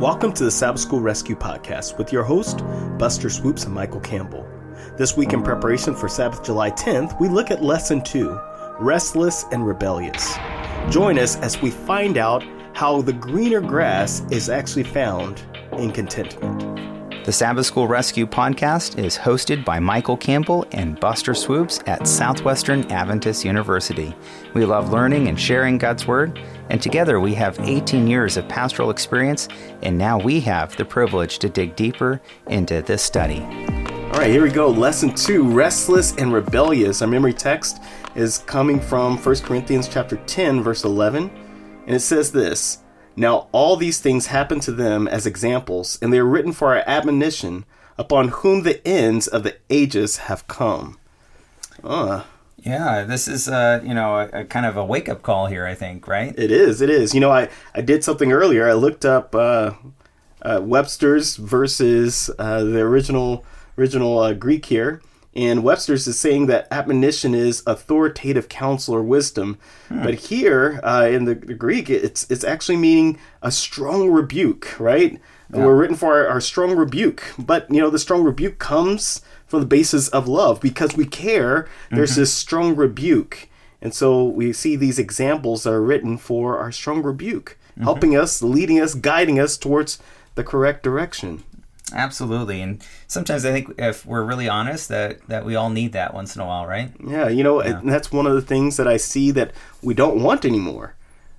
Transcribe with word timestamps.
Welcome 0.00 0.34
to 0.34 0.44
the 0.44 0.50
Sabbath 0.50 0.82
School 0.82 1.00
Rescue 1.00 1.36
Podcast 1.36 1.96
with 1.96 2.12
your 2.12 2.22
host, 2.22 2.62
Buster 2.98 3.30
Swoops 3.30 3.64
and 3.64 3.72
Michael 3.72 4.00
Campbell. 4.00 4.46
This 4.98 5.16
week, 5.16 5.32
in 5.32 5.42
preparation 5.42 5.96
for 5.96 6.06
Sabbath 6.06 6.44
July 6.44 6.70
10th, 6.72 7.18
we 7.18 7.30
look 7.30 7.50
at 7.50 7.64
Lesson 7.64 8.04
2 8.04 8.38
Restless 8.78 9.46
and 9.52 9.66
Rebellious. 9.66 10.36
Join 10.90 11.18
us 11.18 11.36
as 11.36 11.62
we 11.62 11.70
find 11.70 12.18
out 12.18 12.44
how 12.74 13.00
the 13.00 13.14
greener 13.14 13.62
grass 13.62 14.20
is 14.30 14.50
actually 14.50 14.82
found 14.82 15.42
in 15.78 15.90
contentment. 15.92 16.75
The 17.26 17.32
Sabbath 17.32 17.66
School 17.66 17.88
Rescue 17.88 18.24
podcast 18.24 19.02
is 19.02 19.18
hosted 19.18 19.64
by 19.64 19.80
Michael 19.80 20.16
Campbell 20.16 20.64
and 20.70 21.00
Buster 21.00 21.34
Swoops 21.34 21.80
at 21.88 22.06
Southwestern 22.06 22.84
Adventist 22.92 23.44
University. 23.44 24.14
We 24.54 24.64
love 24.64 24.92
learning 24.92 25.26
and 25.26 25.38
sharing 25.38 25.76
God's 25.76 26.06
Word, 26.06 26.38
and 26.70 26.80
together 26.80 27.18
we 27.18 27.34
have 27.34 27.58
18 27.58 28.06
years 28.06 28.36
of 28.36 28.46
pastoral 28.46 28.90
experience, 28.90 29.48
and 29.82 29.98
now 29.98 30.20
we 30.20 30.38
have 30.42 30.76
the 30.76 30.84
privilege 30.84 31.40
to 31.40 31.48
dig 31.48 31.74
deeper 31.74 32.20
into 32.46 32.80
this 32.82 33.02
study. 33.02 33.40
All 33.40 34.20
right, 34.20 34.30
here 34.30 34.44
we 34.44 34.50
go. 34.50 34.68
Lesson 34.68 35.12
2 35.12 35.50
Restless 35.50 36.14
and 36.18 36.32
Rebellious. 36.32 37.02
Our 37.02 37.08
memory 37.08 37.34
text 37.34 37.82
is 38.14 38.38
coming 38.38 38.78
from 38.78 39.18
1 39.18 39.36
Corinthians 39.38 39.88
chapter 39.88 40.14
10 40.26 40.62
verse 40.62 40.84
11, 40.84 41.28
and 41.88 41.96
it 41.96 42.02
says 42.02 42.30
this: 42.30 42.78
now 43.16 43.48
all 43.52 43.76
these 43.76 44.00
things 44.00 44.26
happen 44.26 44.60
to 44.60 44.72
them 44.72 45.08
as 45.08 45.26
examples, 45.26 45.98
and 46.00 46.12
they 46.12 46.18
are 46.18 46.24
written 46.24 46.52
for 46.52 46.68
our 46.76 46.84
admonition, 46.86 47.64
upon 47.98 48.28
whom 48.28 48.62
the 48.62 48.86
ends 48.86 49.26
of 49.26 49.42
the 49.42 49.56
ages 49.70 50.18
have 50.18 50.46
come. 50.46 50.98
Uh. 51.82 52.24
Yeah, 52.58 53.04
this 53.04 53.28
is 53.28 53.48
uh, 53.48 53.80
you 53.84 53.94
know 53.94 54.16
a, 54.16 54.40
a 54.40 54.44
kind 54.44 54.66
of 54.66 54.76
a 54.76 54.84
wake 54.84 55.08
up 55.08 55.22
call 55.22 55.46
here. 55.46 55.66
I 55.66 55.74
think, 55.74 56.08
right? 56.08 56.36
It 56.36 56.50
is. 56.50 56.80
It 56.80 56.90
is. 56.90 57.14
You 57.14 57.20
know, 57.20 57.30
I 57.30 57.48
I 57.74 57.80
did 57.80 58.02
something 58.02 58.32
earlier. 58.32 58.68
I 58.68 58.72
looked 58.72 59.04
up 59.04 59.34
uh, 59.36 59.72
uh, 60.42 60.60
Webster's 60.62 61.36
versus 61.36 62.28
uh, 62.40 62.64
the 62.64 62.80
original 62.80 63.44
original 63.78 64.18
uh, 64.18 64.32
Greek 64.32 64.66
here, 64.66 65.00
and 65.36 65.62
Webster's 65.62 66.06
is 66.06 66.18
saying 66.18 66.46
that 66.46 66.66
admonition 66.70 67.34
is 67.34 67.62
authoritative 67.66 68.48
counsel 68.48 68.94
or 68.94 69.02
wisdom. 69.02 69.58
Hmm. 69.88 70.02
But 70.02 70.14
here 70.14 70.80
uh, 70.82 71.06
in 71.10 71.26
the, 71.26 71.34
the, 71.34 71.54
Greek, 71.54 71.90
it's 71.90 72.28
it's 72.30 72.42
actually 72.42 72.78
meaning 72.78 73.18
a 73.42 73.52
strong 73.52 74.10
rebuke, 74.10 74.80
right? 74.80 75.20
Yeah. 75.52 75.64
We're 75.64 75.76
written 75.76 75.94
for 75.94 76.14
our, 76.14 76.26
our, 76.26 76.40
strong 76.40 76.74
rebuke. 76.74 77.22
But, 77.38 77.70
you 77.70 77.80
know, 77.80 77.90
the 77.90 77.98
strong 77.98 78.24
rebuke 78.24 78.58
comes 78.58 79.20
from 79.46 79.60
the 79.60 79.66
basis 79.66 80.08
of 80.08 80.26
love. 80.26 80.60
Because 80.60 80.96
we 80.96 81.04
care, 81.06 81.68
there's 81.90 82.12
mm-hmm. 82.12 82.20
this 82.22 82.32
strong 82.32 82.74
rebuke. 82.74 83.48
And 83.80 83.94
so 83.94 84.24
we 84.24 84.52
see 84.52 84.74
these 84.74 84.98
examples 84.98 85.62
that 85.62 85.72
are 85.72 85.82
written 85.82 86.18
for 86.18 86.58
our 86.58 86.72
strong 86.72 87.02
rebuke, 87.02 87.58
mm-hmm. 87.72 87.84
helping 87.84 88.16
us, 88.16 88.42
leading 88.42 88.80
us, 88.80 88.94
guiding 88.94 89.38
us 89.38 89.56
towards 89.56 90.00
the 90.34 90.42
correct 90.42 90.82
direction. 90.82 91.44
Absolutely, 91.92 92.60
and 92.60 92.84
sometimes 93.06 93.44
I 93.44 93.52
think 93.52 93.74
if 93.78 94.04
we're 94.04 94.24
really 94.24 94.48
honest, 94.48 94.88
that 94.88 95.26
that 95.28 95.44
we 95.44 95.54
all 95.54 95.70
need 95.70 95.92
that 95.92 96.12
once 96.12 96.34
in 96.34 96.42
a 96.42 96.46
while, 96.46 96.66
right? 96.66 96.90
Yeah, 97.06 97.28
you 97.28 97.44
know, 97.44 97.62
yeah. 97.62 97.80
that's 97.84 98.10
one 98.10 98.26
of 98.26 98.34
the 98.34 98.42
things 98.42 98.76
that 98.76 98.88
I 98.88 98.96
see 98.96 99.30
that 99.32 99.52
we 99.82 99.94
don't 99.94 100.20
want 100.20 100.44
anymore. 100.44 100.96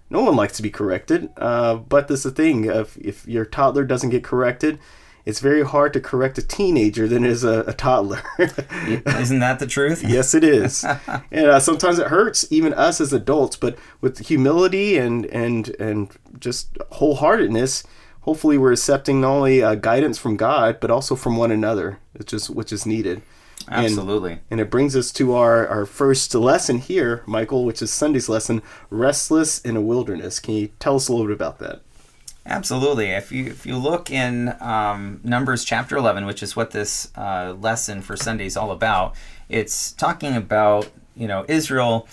No 0.09 0.21
one 0.23 0.37
likes 0.37 0.55
to 0.55 0.63
be 0.63 0.69
corrected, 0.69 1.29
uh, 1.35 1.75
but 1.75 2.07
this 2.07 2.19
is 2.19 2.31
the 2.31 2.31
thing: 2.31 2.63
if 2.63 2.97
if 2.97 3.27
your 3.27 3.43
toddler 3.43 3.83
doesn't 3.83 4.11
get 4.11 4.23
corrected, 4.23 4.79
it's 5.27 5.41
very 5.41 5.65
hard 5.65 5.91
to 5.91 5.99
correct 5.99 6.37
a 6.37 6.41
teenager 6.41 7.05
than 7.05 7.25
it 7.25 7.31
is 7.31 7.43
a, 7.43 7.65
a 7.67 7.73
toddler. 7.73 8.21
Isn't 8.39 9.39
that 9.39 9.59
the 9.59 9.67
truth? 9.67 10.01
yes, 10.07 10.33
it 10.33 10.45
is. 10.45 10.85
and 11.31 11.47
uh, 11.47 11.59
sometimes 11.59 11.99
it 11.99 12.07
hurts 12.07 12.49
even 12.49 12.73
us 12.73 13.01
as 13.01 13.11
adults, 13.11 13.57
but 13.57 13.77
with 13.99 14.27
humility 14.27 14.97
and 14.97 15.25
and 15.25 15.75
and 15.77 16.09
just 16.39 16.75
wholeheartedness 16.93 17.83
hopefully 18.27 18.57
we're 18.57 18.73
accepting 18.73 19.21
not 19.21 19.29
only 19.29 19.63
uh, 19.63 19.73
guidance 19.75 20.17
from 20.17 20.35
God 20.35 20.81
but 20.81 20.91
also 20.91 21.15
from 21.15 21.37
one 21.37 21.49
another, 21.49 21.99
It's 22.13 22.29
just 22.29 22.49
which 22.49 22.73
is 22.73 22.85
needed. 22.85 23.21
Absolutely. 23.69 24.33
And, 24.33 24.41
and, 24.51 24.61
it 24.61 24.69
brings 24.69 24.95
us 24.95 25.11
to 25.13 25.33
our, 25.33 25.65
our 25.67 25.85
first 25.85 26.35
lesson 26.35 26.79
here, 26.79 27.23
Michael, 27.25 27.65
which 27.65 27.81
is 27.81 27.91
Sunday's 27.91 28.29
lesson, 28.29 28.61
Restless 28.89 29.59
in 29.59 29.75
a 29.75 29.81
Wilderness. 29.81 30.39
Can 30.39 30.55
you 30.55 30.69
tell 30.79 30.97
us 30.97 31.07
a 31.07 31.11
little 31.11 31.27
bit 31.27 31.33
about 31.33 31.59
that? 31.59 31.81
Absolutely. 32.45 33.07
If 33.07 33.31
you 33.31 33.45
if 33.45 33.65
you 33.65 33.77
look 33.77 34.09
in 34.09 34.55
um, 34.61 35.19
Numbers 35.23 35.65
chapter 35.65 35.97
eleven, 35.97 36.25
which 36.25 36.41
is 36.41 36.55
what 36.55 36.71
this 36.71 37.11
uh, 37.17 37.55
lesson 37.59 38.01
for 38.01 38.15
Sunday 38.15 38.45
is 38.45 38.55
all 38.55 38.71
about, 38.71 39.15
it's 39.49 39.91
talking 39.91 40.33
about 40.33 40.89
you 41.13 41.27
know 41.27 41.43
Israel 41.49 42.07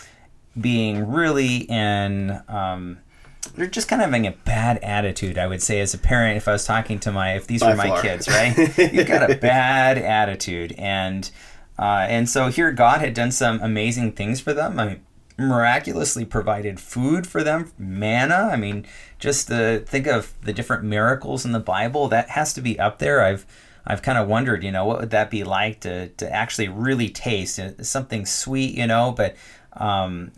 being 0.60 1.08
really 1.08 1.58
in 1.70 2.42
um, 2.48 2.98
they're 3.46 3.66
just 3.66 3.88
kind 3.88 4.02
of 4.02 4.06
having 4.06 4.26
a 4.26 4.32
bad 4.32 4.78
attitude, 4.78 5.38
I 5.38 5.46
would 5.46 5.62
say, 5.62 5.80
as 5.80 5.94
a 5.94 5.98
parent. 5.98 6.36
If 6.36 6.48
I 6.48 6.52
was 6.52 6.64
talking 6.64 6.98
to 7.00 7.12
my, 7.12 7.34
if 7.34 7.46
these 7.46 7.60
By 7.60 7.70
were 7.70 7.76
my 7.76 7.88
far. 7.88 8.02
kids, 8.02 8.28
right? 8.28 8.56
You've 8.92 9.06
got 9.06 9.30
a 9.30 9.34
bad 9.40 9.98
attitude, 9.98 10.72
and 10.78 11.30
uh, 11.78 12.06
and 12.08 12.28
so 12.28 12.48
here 12.48 12.72
God 12.72 13.00
had 13.00 13.14
done 13.14 13.30
some 13.30 13.60
amazing 13.60 14.12
things 14.12 14.40
for 14.40 14.52
them. 14.52 14.78
I 14.78 14.86
mean, 14.86 15.06
miraculously 15.36 16.24
provided 16.24 16.78
food 16.78 17.26
for 17.26 17.42
them, 17.42 17.72
manna. 17.78 18.50
I 18.52 18.56
mean, 18.56 18.86
just 19.18 19.48
to 19.48 19.80
think 19.80 20.06
of 20.06 20.32
the 20.42 20.52
different 20.52 20.84
miracles 20.84 21.44
in 21.44 21.52
the 21.52 21.60
Bible, 21.60 22.08
that 22.08 22.30
has 22.30 22.52
to 22.54 22.60
be 22.60 22.78
up 22.78 22.98
there. 22.98 23.22
I've 23.22 23.46
I've 23.86 24.02
kind 24.02 24.16
of 24.16 24.28
wondered, 24.28 24.64
you 24.64 24.72
know, 24.72 24.84
what 24.84 25.00
would 25.00 25.10
that 25.10 25.30
be 25.30 25.44
like 25.44 25.80
to 25.80 26.08
to 26.08 26.32
actually 26.32 26.68
really 26.68 27.08
taste 27.08 27.60
something 27.84 28.26
sweet, 28.26 28.74
you 28.74 28.86
know? 28.86 29.12
But 29.16 29.36
um, 29.74 30.32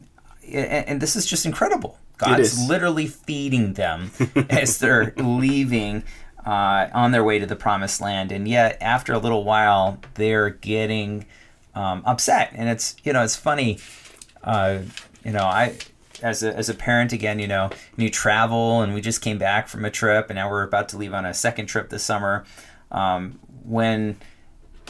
and, 0.47 0.88
and 0.88 1.00
this 1.00 1.17
is 1.17 1.27
just 1.27 1.47
incredible. 1.47 1.99
God's 2.19 2.69
literally 2.69 3.06
feeding 3.06 3.75
them 3.75 4.10
as 4.50 4.78
they're 4.78 5.12
leaving 5.16 6.03
uh, 6.44 6.88
on 6.94 7.12
their 7.12 7.25
way 7.25 7.38
to 7.38 7.47
the 7.47 7.56
promised 7.56 8.00
land. 8.00 8.32
And 8.32 8.47
yet, 8.49 8.78
after 8.81 9.12
a 9.12 9.19
little 9.19 9.44
while, 9.44 9.99
they're 10.15 10.50
getting 10.50 11.26
um, 11.75 12.03
upset. 12.06 12.53
And 12.55 12.69
it's, 12.69 12.97
you 13.05 13.12
know, 13.12 13.22
it's 13.22 13.37
funny. 13.37 13.78
Uh, 14.43 14.81
you 15.25 15.32
know, 15.32 15.44
I, 15.44 15.76
as 16.22 16.43
a, 16.43 16.55
as 16.56 16.69
a 16.69 16.75
parent 16.75 17.12
again, 17.12 17.38
you 17.38 17.49
know, 17.49 17.71
you 17.97 18.09
travel 18.10 18.81
and 18.81 18.94
we 18.94 19.00
just 19.00 19.21
came 19.21 19.38
back 19.38 19.69
from 19.69 19.84
a 19.84 19.91
trip 19.91 20.31
and 20.31 20.37
now 20.37 20.49
we're 20.49 20.62
about 20.62 20.88
to 20.91 20.97
leave 20.97 21.12
on 21.12 21.26
a 21.26 21.34
second 21.34 21.66
trip 21.66 21.91
this 21.91 22.05
summer. 22.05 22.44
Um, 22.91 23.41
when 23.65 24.16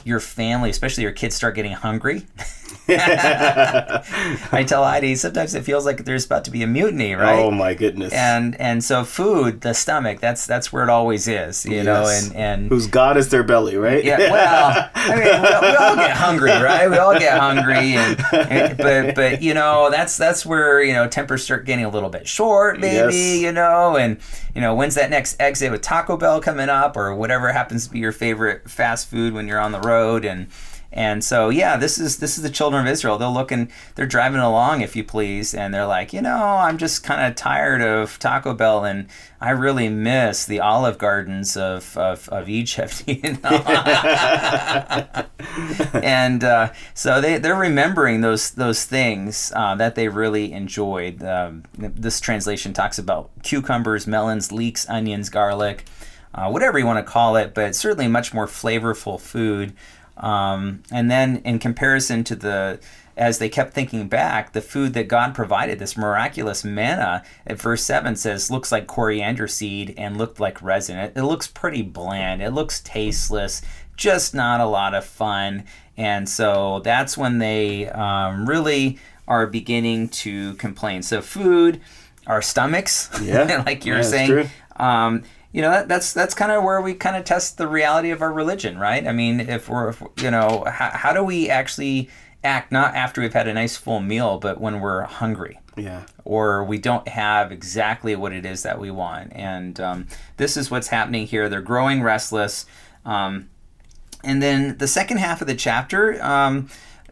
your 0.07 0.21
family, 0.21 0.71
especially 0.71 1.03
your 1.03 1.13
kids, 1.13 1.35
start 1.35 1.57
getting 1.57 1.73
hungry. 1.73 2.23
I 2.89 4.65
tell 4.65 4.85
Heidi 4.85 5.17
sometimes 5.17 5.57
it 5.57 5.65
feels 5.65 5.85
like 5.85 6.05
there's 6.05 6.25
about 6.25 6.45
to 6.45 6.53
be 6.53 6.63
a 6.63 6.69
mutiny, 6.69 7.15
right? 7.15 7.41
Oh 7.41 7.51
my 7.51 7.75
goodness! 7.75 8.13
And 8.13 8.55
and 8.61 8.85
so 8.85 9.03
food, 9.03 9.63
the 9.63 9.75
stomach, 9.75 10.21
that's 10.21 10.47
that's 10.47 10.73
where 10.73 10.85
it 10.85 10.89
always 10.89 11.27
is, 11.27 11.67
you 11.67 11.83
yes. 11.83 11.85
know. 11.85 12.07
And 12.07 12.37
and 12.37 12.69
whose 12.69 12.87
God 12.87 13.17
is 13.17 13.29
their 13.29 13.43
belly, 13.43 13.77
right? 13.77 14.05
Yeah. 14.05 14.19
Well, 14.31 14.91
I 14.95 15.15
mean, 15.17 15.25
we, 15.25 15.69
we 15.69 15.77
all 15.77 15.97
get 15.97 16.11
hungry, 16.17 16.51
right? 16.51 16.89
We 16.89 16.97
all 16.99 17.19
get 17.19 17.41
hungry, 17.41 17.97
and, 17.97 18.25
and, 18.33 18.77
but 18.77 19.17
but 19.17 19.43
you 19.43 19.53
know 19.53 19.91
that's 19.91 20.17
that's 20.17 20.47
where 20.47 20.81
you 20.81 20.93
know 20.93 21.09
tempers 21.09 21.43
start 21.43 21.65
getting 21.65 21.85
a 21.85 21.91
little 21.91 22.11
bit 22.11 22.29
short, 22.29 22.79
maybe 22.79 23.15
yes. 23.15 23.41
you 23.41 23.51
know, 23.51 23.97
and 23.97 24.19
you 24.55 24.61
know 24.61 24.77
when's 24.77 24.95
that 24.95 25.11
next 25.11 25.41
exit 25.41 25.73
with 25.73 25.83
Taco 25.83 26.17
Bell 26.17 26.41
coming 26.41 26.69
up 26.69 26.97
or 26.97 27.17
whatever 27.17 27.51
happens 27.51 27.89
to 27.89 27.93
be 27.93 27.99
your 27.99 28.13
favorite 28.13 28.71
fast 28.71 29.11
food 29.11 29.35
when 29.35 29.49
you're 29.49 29.61
on 29.61 29.73
the 29.73 29.81
road 29.81 29.96
and 30.25 30.49
and 30.97 31.23
so, 31.23 31.51
yeah, 31.51 31.77
this 31.77 31.99
is 31.99 32.21
this 32.21 32.39
is 32.39 32.43
the 32.43 32.49
children 32.49 32.87
of 32.87 32.91
Israel. 32.91 33.19
They're 33.19 33.29
looking, 33.29 33.71
they're 33.97 34.07
driving 34.07 34.41
along, 34.41 34.81
if 34.81 34.97
you 34.97 35.05
please, 35.05 35.53
and 35.53 35.75
they're 35.75 35.87
like, 35.87 36.15
you 36.15 36.23
know, 36.23 36.35
I'm 36.35 36.79
just 36.79 37.05
kind 37.05 37.27
of 37.27 37.37
tired 37.37 37.83
of 37.83 38.19
Taco 38.19 38.55
Bell, 38.55 38.83
and 38.83 39.09
I 39.39 39.51
really 39.51 39.91
miss 39.91 40.47
the 40.47 40.61
olive 40.61 40.97
gardens 40.97 41.55
of 41.55 41.99
of, 41.99 42.31
of 42.31 42.49
Egypt, 42.49 43.05
you 43.07 43.21
know. 43.23 43.63
and 45.93 46.43
uh, 46.43 46.73
so 46.95 47.21
they 47.21 47.37
they're 47.37 47.55
remembering 47.55 48.23
those 48.23 48.53
those 48.53 48.87
things 48.87 49.53
uh, 49.55 49.75
that 49.75 49.97
they 49.97 50.09
really 50.09 50.51
enjoyed. 50.53 51.23
Um, 51.23 51.65
this 51.77 52.21
translation 52.21 52.73
talks 52.73 52.99
about 52.99 53.29
cucumbers, 53.43 54.07
melons, 54.07 54.51
leeks, 54.51 54.89
onions, 54.89 55.29
garlic. 55.29 55.85
Uh, 56.37 56.51
whatever 56.51 56.79
you 56.79 56.87
want 56.87 57.05
to 57.05 57.13
call 57.13 57.37
it, 57.37 57.55
but 57.55 57.75
certainly 57.75 58.07
much 58.07 58.35
more 58.35 58.47
flavorful 58.47 59.19
food 59.19 59.73
um, 60.17 60.83
and 60.91 61.11
then 61.11 61.43
in 61.45 61.59
comparison 61.59 62.25
to 62.25 62.37
the 62.37 62.81
as 63.19 63.39
they 63.39 63.49
kept 63.49 63.73
thinking 63.73 64.09
back, 64.09 64.53
the 64.53 64.61
food 64.61 64.93
that 64.93 65.09
God 65.09 65.35
provided, 65.35 65.79
this 65.79 65.97
miraculous 65.97 66.63
manna, 66.65 67.25
at 67.47 67.59
verse 67.59 67.83
7 67.83 68.15
says, 68.15 68.51
looks 68.51 68.71
like 68.71 68.87
coriander 68.87 69.49
seed 69.49 69.95
and 69.97 70.19
looked 70.19 70.39
like 70.39 70.61
resin. 70.61 70.99
It, 70.99 71.15
it 71.17 71.23
looks 71.23 71.47
pretty 71.47 71.81
bland. 71.81 72.43
It 72.43 72.51
looks 72.51 72.83
tasteless, 72.83 73.63
just 73.97 74.35
not 74.35 74.61
a 74.61 74.67
lot 74.67 74.95
of 74.95 75.03
fun. 75.03 75.65
And 75.97 76.29
so 76.29 76.81
that's 76.81 77.17
when 77.17 77.39
they 77.39 77.89
um, 77.89 78.47
really 78.47 78.99
are 79.27 79.47
beginning 79.47 80.11
to 80.11 80.53
complain. 80.57 81.01
So, 81.01 81.23
food, 81.23 81.81
our 82.27 82.43
stomachs, 82.43 83.09
yeah. 83.23 83.63
like 83.67 83.87
you're 83.87 83.97
yeah, 83.97 84.03
saying, 84.03 84.51
um, 84.77 85.23
you 85.53 85.63
know 85.63 85.71
that, 85.71 85.89
that's 85.89 86.13
that's 86.13 86.35
kind 86.35 86.53
of 86.53 86.63
where 86.63 86.81
we 86.81 86.95
kind 86.95 87.17
of 87.17 87.25
test 87.25 87.59
the 87.59 87.67
reality 87.69 88.11
of 88.11 88.21
our 88.23 88.33
religion 88.33 88.79
right 88.79 89.07
i 89.07 89.13
mean 89.13 89.41
if 89.41 89.69
we're 89.69 89.89
if, 89.91 90.03
you 90.23 90.31
know 90.31 90.65
how, 90.67 90.91
how 90.91 91.13
do 91.13 91.23
we 91.23 91.49
actually 91.49 92.09
act 92.45 92.71
not 92.71 92.95
after 92.95 93.21
we've 93.21 93.33
had 93.33 93.49
a 93.49 93.55
nice 93.55 93.77
full 93.77 94.01
meal 94.01 94.39
but 94.39 94.61
when 94.61 94.81
we're 94.81 95.03
hungry 95.05 95.59
Yeah. 95.77 96.03
or 96.25 96.63
we 96.65 96.79
don't 96.79 97.09
have 97.09 97.51
exactly 97.51 98.15
what 98.17 98.33
it 98.33 98.47
is 98.47 98.63
that 98.63 98.79
we 98.79 98.91
want. 98.91 99.33
And 99.35 99.81
um, 99.81 100.07
this 100.37 100.57
is 100.57 100.71
what's 100.71 100.89
happening 100.89 101.27
here. 101.27 101.49
They're 101.49 101.61
growing 101.61 102.03
restless. 102.03 102.65
Um, 103.05 103.49
and 104.23 104.41
then 104.43 104.79
the 104.79 104.87
second 104.89 105.19
half 105.19 105.41
of 105.41 105.47
the 105.49 105.55
chapter, 105.57 106.23
um, 106.23 106.69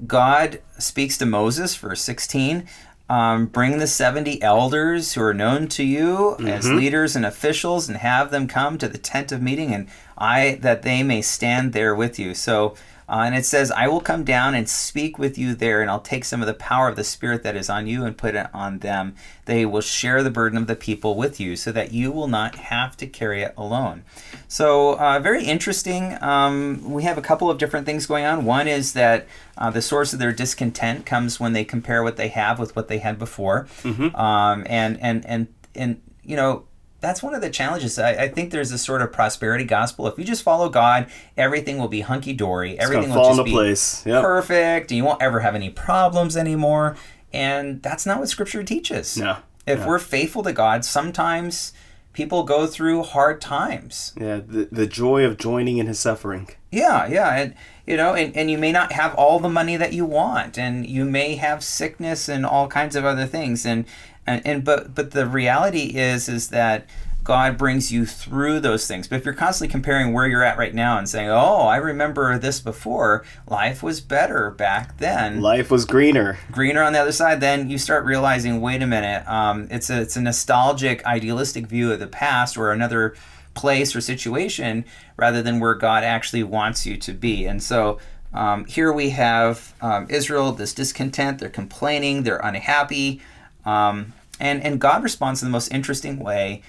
God 0.06 0.60
speaks 0.78 1.18
to 1.18 1.26
Moses, 1.26 1.74
verse 1.76 2.00
16. 2.02 2.66
Um, 3.14 3.46
bring 3.46 3.78
the 3.78 3.86
70 3.86 4.42
elders 4.42 5.12
who 5.12 5.22
are 5.22 5.32
known 5.32 5.68
to 5.68 5.84
you 5.84 6.36
as 6.48 6.68
leaders 6.68 7.14
and 7.14 7.24
officials 7.24 7.88
and 7.88 7.98
have 7.98 8.32
them 8.32 8.48
come 8.48 8.76
to 8.78 8.88
the 8.88 8.98
tent 8.98 9.30
of 9.30 9.40
meeting 9.40 9.72
and 9.72 9.86
I 10.18 10.58
that 10.62 10.82
they 10.82 11.04
may 11.04 11.22
stand 11.22 11.74
there 11.74 11.94
with 11.94 12.18
you. 12.18 12.34
So 12.34 12.74
uh, 13.08 13.22
and 13.26 13.34
it 13.34 13.44
says, 13.44 13.70
I 13.70 13.88
will 13.88 14.00
come 14.00 14.24
down 14.24 14.54
and 14.54 14.68
speak 14.68 15.18
with 15.18 15.36
you 15.36 15.54
there, 15.54 15.82
and 15.82 15.90
I'll 15.90 16.00
take 16.00 16.24
some 16.24 16.40
of 16.40 16.46
the 16.46 16.54
power 16.54 16.88
of 16.88 16.96
the 16.96 17.04
Spirit 17.04 17.42
that 17.42 17.56
is 17.56 17.68
on 17.68 17.86
you 17.86 18.04
and 18.04 18.16
put 18.16 18.34
it 18.34 18.46
on 18.54 18.78
them. 18.78 19.14
They 19.44 19.66
will 19.66 19.80
share 19.80 20.22
the 20.22 20.30
burden 20.30 20.58
of 20.58 20.66
the 20.66 20.76
people 20.76 21.16
with 21.16 21.38
you, 21.38 21.56
so 21.56 21.70
that 21.72 21.92
you 21.92 22.10
will 22.10 22.28
not 22.28 22.54
have 22.56 22.96
to 22.96 23.06
carry 23.06 23.42
it 23.42 23.54
alone. 23.56 24.04
So, 24.48 24.98
uh, 24.98 25.18
very 25.20 25.44
interesting. 25.44 26.16
Um, 26.22 26.90
we 26.90 27.02
have 27.02 27.18
a 27.18 27.22
couple 27.22 27.50
of 27.50 27.58
different 27.58 27.86
things 27.86 28.06
going 28.06 28.24
on. 28.24 28.44
One 28.44 28.68
is 28.68 28.92
that 28.94 29.26
uh, 29.58 29.70
the 29.70 29.82
source 29.82 30.12
of 30.12 30.18
their 30.18 30.32
discontent 30.32 31.04
comes 31.06 31.38
when 31.38 31.52
they 31.52 31.64
compare 31.64 32.02
what 32.02 32.16
they 32.16 32.28
have 32.28 32.58
with 32.58 32.74
what 32.74 32.88
they 32.88 32.98
had 32.98 33.18
before. 33.18 33.66
Um, 34.14 34.64
and, 34.68 34.98
and, 35.00 35.26
and, 35.26 35.48
and, 35.74 36.00
you 36.22 36.36
know, 36.36 36.64
that's 37.04 37.22
one 37.22 37.34
of 37.34 37.42
the 37.42 37.50
challenges. 37.50 37.98
I, 37.98 38.12
I 38.12 38.28
think 38.28 38.50
there's 38.50 38.70
this 38.70 38.82
sort 38.82 39.02
of 39.02 39.12
prosperity 39.12 39.64
gospel. 39.64 40.06
If 40.06 40.18
you 40.18 40.24
just 40.24 40.42
follow 40.42 40.70
God, 40.70 41.10
everything 41.36 41.78
will 41.78 41.88
be 41.88 42.00
hunky 42.00 42.32
dory. 42.32 42.78
Everything 42.78 43.10
will 43.10 43.34
just 43.34 43.44
be 43.44 43.50
place. 43.50 44.06
Yep. 44.06 44.22
perfect, 44.22 44.90
and 44.90 44.96
you 44.96 45.04
won't 45.04 45.20
ever 45.20 45.40
have 45.40 45.54
any 45.54 45.68
problems 45.70 46.36
anymore. 46.36 46.96
And 47.32 47.82
that's 47.82 48.06
not 48.06 48.20
what 48.20 48.28
Scripture 48.28 48.62
teaches. 48.62 49.18
No. 49.18 49.36
If 49.66 49.86
we're 49.86 49.98
faithful 49.98 50.42
to 50.44 50.52
God, 50.52 50.84
sometimes 50.84 51.72
people 52.14 52.44
go 52.44 52.66
through 52.66 53.02
hard 53.02 53.40
times. 53.40 54.14
Yeah, 54.18 54.36
the, 54.36 54.68
the 54.72 54.86
joy 54.86 55.24
of 55.24 55.36
joining 55.36 55.76
in 55.76 55.86
his 55.86 55.98
suffering. 55.98 56.48
Yeah, 56.70 57.06
yeah, 57.06 57.36
and 57.36 57.54
you 57.86 57.96
know, 57.98 58.14
and, 58.14 58.34
and 58.34 58.50
you 58.50 58.56
may 58.56 58.72
not 58.72 58.92
have 58.92 59.14
all 59.16 59.38
the 59.38 59.48
money 59.50 59.76
that 59.76 59.92
you 59.92 60.06
want, 60.06 60.56
and 60.56 60.86
you 60.86 61.04
may 61.04 61.34
have 61.34 61.62
sickness 61.62 62.28
and 62.28 62.46
all 62.46 62.68
kinds 62.68 62.96
of 62.96 63.04
other 63.04 63.26
things, 63.26 63.66
and 63.66 63.84
and, 64.26 64.40
and 64.46 64.64
but 64.64 64.94
but 64.94 65.10
the 65.10 65.26
reality 65.26 65.96
is 65.96 66.28
is 66.28 66.48
that 66.48 66.86
God 67.24 67.56
brings 67.56 67.90
you 67.90 68.04
through 68.04 68.60
those 68.60 68.86
things. 68.86 69.08
But 69.08 69.16
if 69.16 69.24
you're 69.24 69.34
constantly 69.34 69.72
comparing 69.72 70.12
where 70.12 70.26
you're 70.26 70.44
at 70.44 70.58
right 70.58 70.74
now 70.74 70.98
and 70.98 71.08
saying, 71.08 71.30
"Oh, 71.30 71.62
I 71.62 71.76
remember 71.76 72.38
this 72.38 72.60
before. 72.60 73.24
Life 73.48 73.82
was 73.82 74.02
better 74.02 74.50
back 74.50 74.98
then." 74.98 75.40
Life 75.40 75.70
was 75.70 75.86
greener. 75.86 76.38
greener 76.52 76.82
on 76.82 76.92
the 76.92 77.00
other 77.00 77.12
side, 77.12 77.40
then 77.40 77.70
you 77.70 77.78
start 77.78 78.04
realizing, 78.04 78.60
wait 78.60 78.82
a 78.82 78.86
minute, 78.86 79.26
um, 79.26 79.66
it's 79.70 79.88
a 79.88 80.02
it's 80.02 80.16
a 80.16 80.20
nostalgic, 80.20 81.04
idealistic 81.06 81.66
view 81.66 81.90
of 81.90 81.98
the 81.98 82.06
past 82.06 82.58
or 82.58 82.70
another 82.70 83.14
place 83.54 83.96
or 83.96 84.00
situation 84.00 84.84
rather 85.16 85.40
than 85.42 85.60
where 85.60 85.74
God 85.74 86.04
actually 86.04 86.42
wants 86.42 86.84
you 86.84 86.96
to 86.98 87.12
be. 87.12 87.46
And 87.46 87.62
so 87.62 87.98
um, 88.34 88.64
here 88.66 88.92
we 88.92 89.10
have 89.10 89.74
um, 89.80 90.06
Israel, 90.10 90.52
this 90.52 90.74
discontent, 90.74 91.38
they're 91.38 91.48
complaining, 91.48 92.24
they're 92.24 92.38
unhappy, 92.38 93.22
um, 93.64 94.12
and 94.40 94.62
and 94.62 94.80
God 94.80 95.02
responds 95.02 95.42
in 95.42 95.48
the 95.48 95.52
most 95.52 95.72
interesting 95.72 96.18
way 96.18 96.62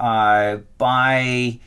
uh, 0.00 0.56
by 0.78 1.60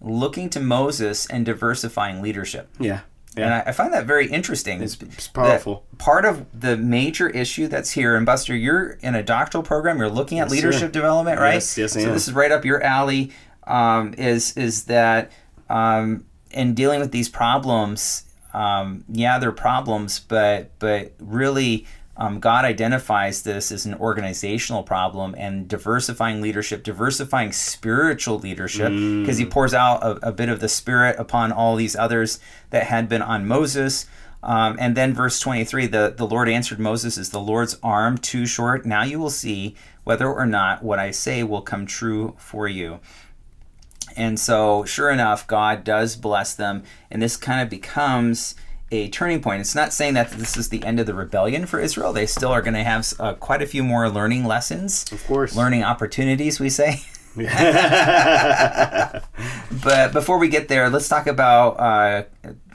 looking 0.00 0.48
to 0.50 0.60
Moses 0.60 1.26
and 1.26 1.44
diversifying 1.44 2.22
leadership. 2.22 2.68
Yeah. 2.78 3.00
And 3.36 3.44
Yeah. 3.50 3.62
I, 3.66 3.68
I 3.70 3.72
find 3.72 3.92
that 3.92 4.06
very 4.06 4.26
interesting. 4.30 4.82
It's, 4.82 4.96
it's 5.02 5.28
powerful. 5.28 5.84
Part 5.98 6.24
of 6.24 6.46
the 6.58 6.76
major 6.76 7.28
issue 7.28 7.68
that's 7.68 7.90
here, 7.90 8.16
and 8.16 8.24
Buster, 8.24 8.56
you're 8.56 8.92
in 9.02 9.14
a 9.14 9.22
doctoral 9.22 9.62
program. 9.62 9.98
You're 9.98 10.08
looking 10.08 10.38
at 10.40 10.44
Yes, 10.46 10.52
leadership 10.52 10.80
sir. 10.80 10.88
development, 10.88 11.38
right? 11.38 11.54
Yes, 11.54 11.76
yes, 11.76 11.96
I 11.96 12.02
So 12.04 12.12
this 12.12 12.28
is 12.28 12.34
right 12.34 12.50
up 12.50 12.64
your 12.64 12.82
alley. 12.82 13.30
Um, 13.66 14.14
is 14.14 14.56
is 14.56 14.84
that 14.84 15.30
um, 15.68 16.24
in 16.50 16.74
dealing 16.74 16.98
with 17.00 17.12
these 17.12 17.28
problems? 17.28 18.24
Um, 18.54 19.04
yeah, 19.08 19.38
they're 19.38 19.52
problems, 19.52 20.18
but 20.20 20.70
but 20.78 21.12
really. 21.20 21.86
Um, 22.20 22.38
God 22.38 22.66
identifies 22.66 23.42
this 23.42 23.72
as 23.72 23.86
an 23.86 23.94
organizational 23.94 24.82
problem 24.82 25.34
and 25.38 25.66
diversifying 25.66 26.42
leadership, 26.42 26.82
diversifying 26.82 27.50
spiritual 27.50 28.38
leadership, 28.38 28.92
because 28.92 29.38
he 29.38 29.46
pours 29.46 29.72
out 29.72 30.02
a, 30.02 30.28
a 30.28 30.30
bit 30.30 30.50
of 30.50 30.60
the 30.60 30.68
Spirit 30.68 31.18
upon 31.18 31.50
all 31.50 31.76
these 31.76 31.96
others 31.96 32.38
that 32.68 32.84
had 32.84 33.08
been 33.08 33.22
on 33.22 33.48
Moses. 33.48 34.06
Um, 34.42 34.76
and 34.78 34.94
then 34.94 35.14
verse 35.14 35.40
23 35.40 35.86
the, 35.86 36.14
the 36.14 36.26
Lord 36.26 36.50
answered 36.50 36.78
Moses, 36.78 37.16
Is 37.16 37.30
the 37.30 37.40
Lord's 37.40 37.78
arm 37.82 38.18
too 38.18 38.44
short? 38.44 38.84
Now 38.84 39.02
you 39.02 39.18
will 39.18 39.30
see 39.30 39.74
whether 40.04 40.30
or 40.30 40.44
not 40.44 40.82
what 40.82 40.98
I 40.98 41.12
say 41.12 41.42
will 41.42 41.62
come 41.62 41.86
true 41.86 42.34
for 42.38 42.68
you. 42.68 43.00
And 44.14 44.38
so, 44.38 44.84
sure 44.84 45.10
enough, 45.10 45.46
God 45.46 45.84
does 45.84 46.16
bless 46.16 46.54
them, 46.54 46.82
and 47.10 47.22
this 47.22 47.36
kind 47.36 47.62
of 47.62 47.70
becomes 47.70 48.56
a 48.90 49.08
turning 49.10 49.40
point. 49.40 49.60
It's 49.60 49.74
not 49.74 49.92
saying 49.92 50.14
that 50.14 50.30
this 50.32 50.56
is 50.56 50.68
the 50.70 50.82
end 50.84 50.98
of 51.00 51.06
the 51.06 51.14
rebellion 51.14 51.66
for 51.66 51.78
Israel. 51.80 52.12
They 52.12 52.26
still 52.26 52.50
are 52.50 52.62
going 52.62 52.74
to 52.74 52.82
have 52.84 53.12
uh, 53.20 53.34
quite 53.34 53.62
a 53.62 53.66
few 53.66 53.82
more 53.84 54.08
learning 54.08 54.44
lessons, 54.44 55.04
Of 55.12 55.24
course. 55.26 55.54
learning 55.56 55.84
opportunities, 55.84 56.58
we 56.60 56.70
say. 56.70 57.02
But 59.82 60.12
before 60.12 60.38
we 60.38 60.48
get 60.48 60.68
there, 60.68 60.90
let's 60.90 61.08
talk 61.08 61.26
about 61.26 61.78
uh, 61.80 62.24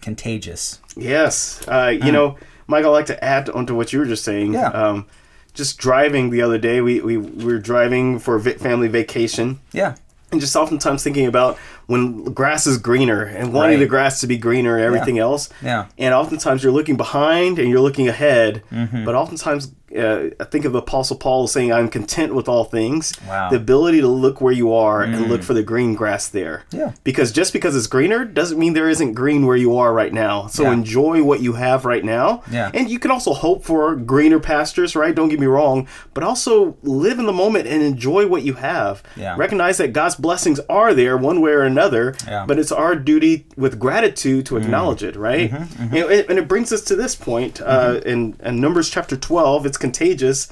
contagious. 0.01 0.79
Yes. 0.95 1.65
Uh, 1.67 1.93
you 2.01 2.11
know, 2.11 2.37
Mike, 2.67 2.85
I'd 2.85 2.89
like 2.89 3.05
to 3.07 3.23
add 3.23 3.49
onto 3.49 3.75
what 3.75 3.91
you 3.93 3.99
were 3.99 4.05
just 4.05 4.23
saying. 4.23 4.53
Yeah. 4.53 4.69
Um, 4.69 5.07
just 5.53 5.77
driving 5.77 6.29
the 6.31 6.41
other 6.41 6.57
day, 6.57 6.81
we, 6.81 6.99
we, 7.01 7.17
we 7.17 7.45
were 7.45 7.59
driving 7.59 8.17
for 8.19 8.35
a 8.35 8.41
family 8.41 8.87
vacation. 8.87 9.59
Yeah. 9.71 9.95
And 10.35 10.41
just 10.41 10.55
oftentimes 10.55 11.01
thinking 11.01 11.27
about 11.27 11.57
when 11.87 12.25
grass 12.25 12.67
is 12.67 12.77
greener 12.77 13.23
and 13.23 13.53
wanting 13.53 13.75
Right. 13.77 13.79
the 13.79 13.85
grass 13.87 14.19
to 14.19 14.27
be 14.27 14.37
greener 14.37 14.75
and 14.75 14.83
everything 14.83 15.17
else. 15.17 15.47
Yeah. 15.63 15.85
And 15.97 16.13
oftentimes 16.13 16.61
you're 16.61 16.73
looking 16.73 16.97
behind 16.97 17.57
and 17.57 17.69
you're 17.69 17.79
looking 17.79 18.09
ahead. 18.09 18.61
Mm-hmm. 18.69 19.05
But 19.05 19.15
oftentimes, 19.15 19.71
uh, 19.97 20.29
I 20.39 20.43
think 20.45 20.65
of 20.65 20.75
Apostle 20.75 21.17
Paul 21.17 21.47
saying, 21.47 21.71
I'm 21.71 21.89
content 21.89 22.33
with 22.35 22.47
all 22.47 22.63
things. 22.63 23.13
Wow. 23.27 23.47
Mm. 23.47 23.49
The 23.51 23.55
ability 23.57 24.01
to 24.01 24.07
look 24.07 24.41
where 24.41 24.53
you 24.53 24.73
are 24.73 25.03
and 25.03 25.27
look 25.27 25.43
for 25.43 25.53
the 25.53 25.63
green 25.63 25.93
grass 25.95 26.27
there. 26.27 26.63
Yeah. 26.71 26.93
Because 27.03 27.31
just 27.31 27.53
because 27.53 27.75
it's 27.75 27.87
greener 27.87 28.25
doesn't 28.25 28.57
mean 28.59 28.73
there 28.73 28.89
isn't 28.89 29.13
green 29.13 29.45
where 29.45 29.55
you 29.55 29.77
are 29.77 29.93
right 29.93 30.13
now. 30.13 30.47
So 30.47 30.63
Yeah. 30.63 30.73
enjoy 30.73 31.23
what 31.23 31.41
you 31.41 31.53
have 31.53 31.85
right 31.85 32.03
now. 32.03 32.43
Yeah. 32.51 32.71
And 32.73 32.89
you 32.89 32.99
can 32.99 33.11
also 33.11 33.33
hope 33.33 33.63
for 33.63 33.95
greener 33.95 34.39
pastures, 34.39 34.95
right? 34.95 35.13
Don't 35.15 35.29
get 35.29 35.39
me 35.39 35.47
wrong. 35.47 35.87
But 36.13 36.23
also 36.23 36.75
live 36.83 37.19
in 37.19 37.25
the 37.25 37.33
moment 37.33 37.67
and 37.67 37.81
enjoy 37.83 38.27
what 38.27 38.43
you 38.43 38.53
have. 38.55 39.03
Yeah. 39.15 39.35
Recognize 39.37 39.77
that 39.77 39.93
God's 39.93 40.15
blessings 40.15 40.59
are 40.69 40.93
there 40.93 41.17
one 41.17 41.41
way 41.41 41.51
or 41.51 41.61
another. 41.63 42.15
Yeah. 42.27 42.43
Mm. 42.43 42.47
But 42.47 42.59
it's 42.59 42.71
our 42.71 42.95
duty 42.95 43.45
with 43.55 43.79
gratitude 43.79 44.45
to 44.47 44.57
acknowledge 44.57 45.03
it, 45.03 45.15
right? 45.15 45.51
Mm-hmm, 45.51 45.83
And, 45.95 46.11
it, 46.11 46.29
and 46.29 46.39
it 46.39 46.47
brings 46.47 46.71
us 46.73 46.81
to 46.83 46.95
this 46.95 47.15
point 47.15 47.61
uh, 47.61 48.01
in, 48.05 48.35
in 48.43 48.59
Numbers 48.59 48.89
chapter 48.89 49.15
12. 49.15 49.65
It's 49.65 49.77
contagious. 49.85 50.47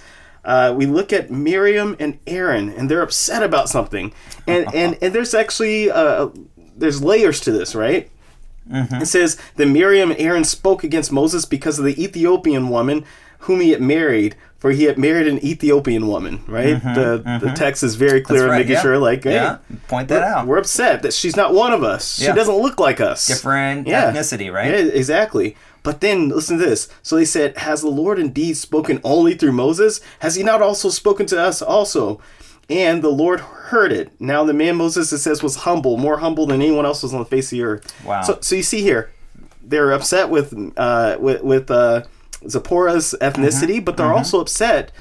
Uh, 0.45 0.73
we 0.79 0.85
look 0.85 1.13
at 1.13 1.31
Miriam 1.31 1.95
and 1.99 2.19
Aaron, 2.27 2.65
and 2.69 2.89
they're 2.89 3.01
upset 3.09 3.41
about 3.43 3.69
something, 3.69 4.05
and 4.45 4.63
and 4.73 4.97
and 5.01 5.13
there's 5.13 5.33
actually 5.33 5.89
uh, 5.89 6.27
there's 6.81 7.01
layers 7.01 7.39
to 7.41 7.51
this, 7.51 7.73
right? 7.75 8.09
It 9.03 9.07
says 9.07 9.37
that 9.57 9.67
Miriam 9.67 10.11
and 10.11 10.19
Aaron 10.19 10.43
spoke 10.45 10.83
against 10.85 11.11
Moses 11.11 11.43
because 11.45 11.79
of 11.79 11.85
the 11.85 12.01
Ethiopian 12.01 12.69
woman 12.69 13.03
whom 13.39 13.59
he 13.59 13.71
had 13.71 13.81
married, 13.81 14.35
for 14.57 14.71
he 14.71 14.83
had 14.85 14.97
married 14.97 15.27
an 15.27 15.37
Ethiopian 15.43 16.07
woman, 16.07 16.39
right? 16.47 16.81
the 16.81 17.39
the 17.43 17.51
text 17.55 17.83
is 17.83 17.95
very 17.95 18.21
clear, 18.21 18.43
Mm-hmm, 18.43 18.51
right, 18.51 18.57
making 18.59 18.73
yeah. 18.73 18.81
sure, 18.81 18.97
like, 19.09 19.23
hey, 19.25 19.33
Yeah. 19.33 19.57
Point 19.89 20.07
that 20.07 20.23
out. 20.23 20.47
we're 20.47 20.57
upset 20.59 21.01
that 21.03 21.13
she's 21.13 21.35
not 21.35 21.53
one 21.53 21.73
of 21.73 21.83
us. 21.83 22.03
She 22.19 22.31
doesn't 22.39 22.55
look 22.65 22.79
like 22.79 23.01
us. 23.01 23.27
Different 23.27 23.85
Yeah. 23.87 24.11
ethnicity, 24.11 24.49
right? 24.51 24.71
Yeah, 24.71 24.91
exactly. 25.01 25.55
But 25.83 25.99
then 26.01 26.29
listen 26.29 26.57
to 26.57 26.65
this. 26.65 26.87
So 27.01 27.15
they 27.17 27.25
said, 27.25 27.57
Has 27.57 27.81
the 27.81 27.89
Lord 27.89 28.17
indeed 28.19 28.55
spoken 28.55 28.99
only 29.03 29.33
through 29.35 29.51
Moses? 29.51 29.99
Has 30.19 30.35
he 30.35 30.43
not 30.43 30.61
also 30.61 30.89
spoken 30.89 31.25
to 31.27 31.39
us 31.39 31.61
also? 31.61 32.21
And 32.69 33.03
the 33.03 33.09
Lord 33.09 33.41
heard 33.41 33.91
it. 33.91 34.09
Now 34.21 34.45
the 34.45 34.53
man 34.53 34.77
Moses, 34.77 35.11
it 35.11 35.17
says, 35.19 35.43
was 35.43 35.57
humble, 35.57 35.97
more 35.97 36.19
humble 36.19 36.45
than 36.45 36.61
anyone 36.61 36.85
else 36.85 37.03
was 37.03 37.13
on 37.13 37.19
the 37.19 37.25
face 37.25 37.47
of 37.51 37.57
the 37.57 37.63
earth. 37.63 38.05
Wow. 38.05 38.21
So, 38.21 38.37
so 38.41 38.55
you 38.55 38.63
see 38.63 38.81
here, 38.81 39.11
they're 39.61 39.91
upset 39.91 40.29
with 40.29 40.53
uh, 40.77 41.17
with, 41.19 41.43
with 41.43 41.69
uh, 41.69 42.03
Zipporah's 42.47 43.13
ethnicity, 43.21 43.75
Mm-hmm. 43.75 43.83
but 43.83 43.97
they're 43.97 44.13
also 44.13 44.39
upset. 44.39 44.91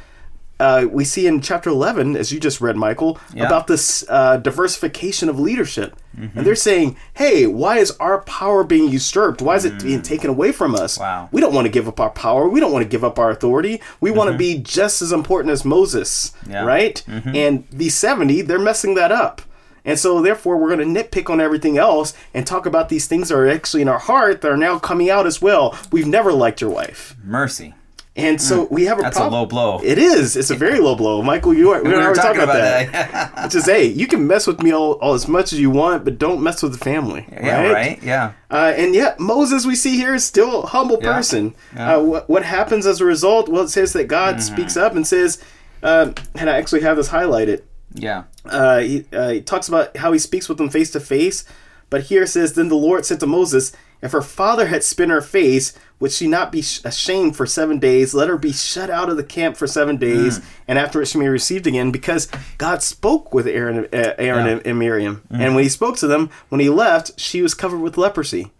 Uh, 0.63 0.87
we 0.99 1.05
see 1.05 1.27
in 1.27 1.41
chapter 1.41 1.69
11, 1.71 2.17
as 2.17 2.31
you 2.33 2.39
just 2.39 2.61
read, 2.61 2.77
Michael, 2.77 3.19
Yeah. 3.35 3.47
about 3.47 3.67
this 3.67 4.05
uh, 4.09 4.37
diversification 4.37 5.29
of 5.29 5.39
leadership. 5.41 5.97
Mm-hmm. 6.17 6.39
And 6.39 6.47
they're 6.47 6.55
saying, 6.55 6.97
hey, 7.15 7.47
why 7.47 7.79
is 7.79 7.91
our 7.99 8.21
power 8.23 8.63
being 8.63 8.89
usurped? 8.89 9.43
Why 9.43 9.57
is 9.57 9.65
it 9.65 9.83
being 9.83 10.03
taken 10.03 10.31
away 10.31 10.53
from 10.53 10.75
us? 10.75 10.99
Mm. 10.99 11.01
Wow. 11.01 11.29
We 11.33 11.41
don't 11.41 11.55
want 11.55 11.65
to 11.67 11.71
give 11.79 11.89
up 11.89 11.99
our 11.99 12.11
power. 12.11 12.49
We 12.49 12.61
don't 12.61 12.73
want 12.73 12.85
to 12.85 12.89
give 12.89 13.03
up 13.03 13.19
our 13.19 13.31
authority. 13.31 13.81
We 14.01 14.11
want 14.13 14.31
to 14.31 14.37
be 14.39 14.59
just 14.59 15.03
as 15.03 15.11
important 15.11 15.51
as 15.53 15.65
Moses, 15.65 16.33
Mm-hmm. 16.43 16.51
Yeah. 16.53 16.59
Mm-hmm. 16.59 16.67
right? 16.69 17.05
And 17.37 17.65
these 17.73 17.95
70, 17.97 18.43
they're 18.43 18.59
messing 18.61 18.95
that 18.95 19.11
up. 19.11 19.43
And 19.85 19.99
so, 19.99 20.23
therefore, 20.23 20.59
we're 20.59 20.77
going 20.77 20.95
to 20.95 21.03
nitpick 21.03 21.29
on 21.29 21.41
everything 21.41 21.77
else 21.77 22.15
and 22.35 22.47
talk 22.47 22.67
about 22.67 22.89
these 22.89 23.09
things 23.09 23.31
that 23.31 23.37
are 23.37 23.49
actually 23.49 23.83
in 23.83 23.89
our 23.89 23.99
heart 23.99 24.41
that 24.43 24.51
are 24.53 24.57
now 24.57 24.79
coming 24.79 25.11
out 25.11 25.27
as 25.27 25.43
well. 25.43 25.77
We've 25.91 26.07
never 26.07 26.33
liked 26.33 26.61
your 26.61 26.71
wife. 26.71 27.17
Mercy. 27.25 27.75
And 28.15 28.41
so 28.43 28.65
we 28.71 28.85
have 28.85 28.99
a 28.99 29.03
That's 29.03 29.17
a 29.17 29.27
low 29.27 29.47
blow. 29.47 29.81
It 29.83 29.97
is. 29.97 30.37
It's 30.37 30.51
a 30.51 30.55
very 30.55 30.81
low 30.81 30.95
blow, 30.95 31.23
Michael. 31.23 31.55
You 31.55 31.71
are, 31.71 31.83
we, 31.83 31.89
We 31.89 31.97
were 31.97 32.09
were 32.11 32.15
talking, 32.15 32.41
talking 32.41 32.43
about, 32.43 32.89
about 32.89 32.93
that. 33.35 33.45
Which 33.45 33.55
is, 33.61 33.65
hey, 33.65 33.87
you 33.87 34.07
can 34.07 34.27
mess 34.27 34.47
with 34.47 34.63
me 34.63 34.71
all, 34.71 34.93
all 35.01 35.15
as 35.15 35.27
much 35.27 35.55
as 35.55 35.59
you 35.61 35.71
want, 35.71 36.05
but 36.05 36.19
don't 36.19 36.43
mess 36.43 36.63
with 36.63 36.73
the 36.73 36.79
family. 36.79 37.27
yeah, 37.33 37.69
right? 37.73 38.03
Yeah. 38.03 38.33
Uh, 38.51 38.75
and 38.77 38.95
yet 38.95 39.19
Moses, 39.19 39.65
we 39.65 39.75
see 39.75 39.97
here, 39.97 40.15
is 40.15 40.25
still 40.25 40.65
a 40.65 40.67
humble 40.67 40.99
Yeah. 41.01 41.15
person. 41.15 41.55
Yeah. 41.75 41.97
Uh, 41.97 42.03
what, 42.03 42.29
what 42.29 42.43
happens 42.45 42.85
as 42.85 43.01
a 43.01 43.07
result? 43.07 43.49
Well, 43.49 43.63
it 43.63 43.69
says 43.71 43.95
that 43.95 44.09
God 44.09 44.37
Mm-hmm. 44.37 44.55
speaks 44.57 44.77
up 44.77 44.95
and 44.95 45.07
says, 45.07 45.43
uh, 45.83 46.13
and 46.35 46.51
I 46.51 46.59
actually 46.59 46.83
have 46.83 46.99
this 46.99 47.09
highlighted. 47.09 47.63
Yeah. 47.95 48.25
Uh, 48.45 48.81
he, 48.81 49.07
uh, 49.11 49.31
he 49.31 49.41
talks 49.41 49.69
about 49.69 49.97
how 49.97 50.13
he 50.13 50.19
speaks 50.19 50.51
with 50.51 50.59
them 50.59 50.69
face 50.69 50.91
to 50.91 51.01
face. 51.01 51.45
But 51.89 52.03
here 52.05 52.25
it 52.25 52.29
says, 52.29 52.53
Then 52.53 52.69
the 52.69 52.75
Lord 52.75 53.07
said 53.07 53.21
to 53.21 53.27
Moses, 53.27 53.73
If 54.03 54.13
her 54.13 54.21
father 54.23 54.67
had 54.67 54.83
spit 54.83 55.05
in 55.05 55.11
her 55.11 55.21
face, 55.21 55.73
would 56.01 56.11
she 56.11 56.27
not 56.27 56.51
be 56.51 56.59
ashamed 56.85 57.37
for 57.37 57.47
seven 57.47 57.79
days? 57.79 58.13
Let 58.15 58.29
her 58.29 58.37
be 58.37 58.53
shut 58.53 58.91
out 58.91 59.09
of 59.09 59.17
the 59.17 59.23
camp 59.23 59.57
for 59.57 59.69
seven 59.69 59.97
days, 59.97 60.41
Mm. 60.41 60.45
and 60.69 60.79
afterwards 60.79 61.11
she 61.13 61.19
may 61.19 61.27
be 61.27 61.29
received 61.29 61.67
again. 61.69 61.93
Because 61.93 62.27
God 62.59 62.83
spoke 62.83 63.33
with 63.33 63.47
Aaron, 63.47 63.87
uh, 63.93 64.15
Aaron 64.19 64.47
Yeah. 64.47 64.53
And, 64.55 64.67
and 64.67 64.79
Miriam. 64.79 65.23
And 65.31 65.55
when 65.55 65.63
he 65.63 65.71
spoke 65.71 65.97
to 65.99 66.09
them, 66.09 66.31
when 66.49 66.61
he 66.61 66.69
left, 66.69 67.13
she 67.21 67.41
was 67.43 67.55
covered 67.55 67.79
with 67.79 67.97
leprosy. 67.97 68.51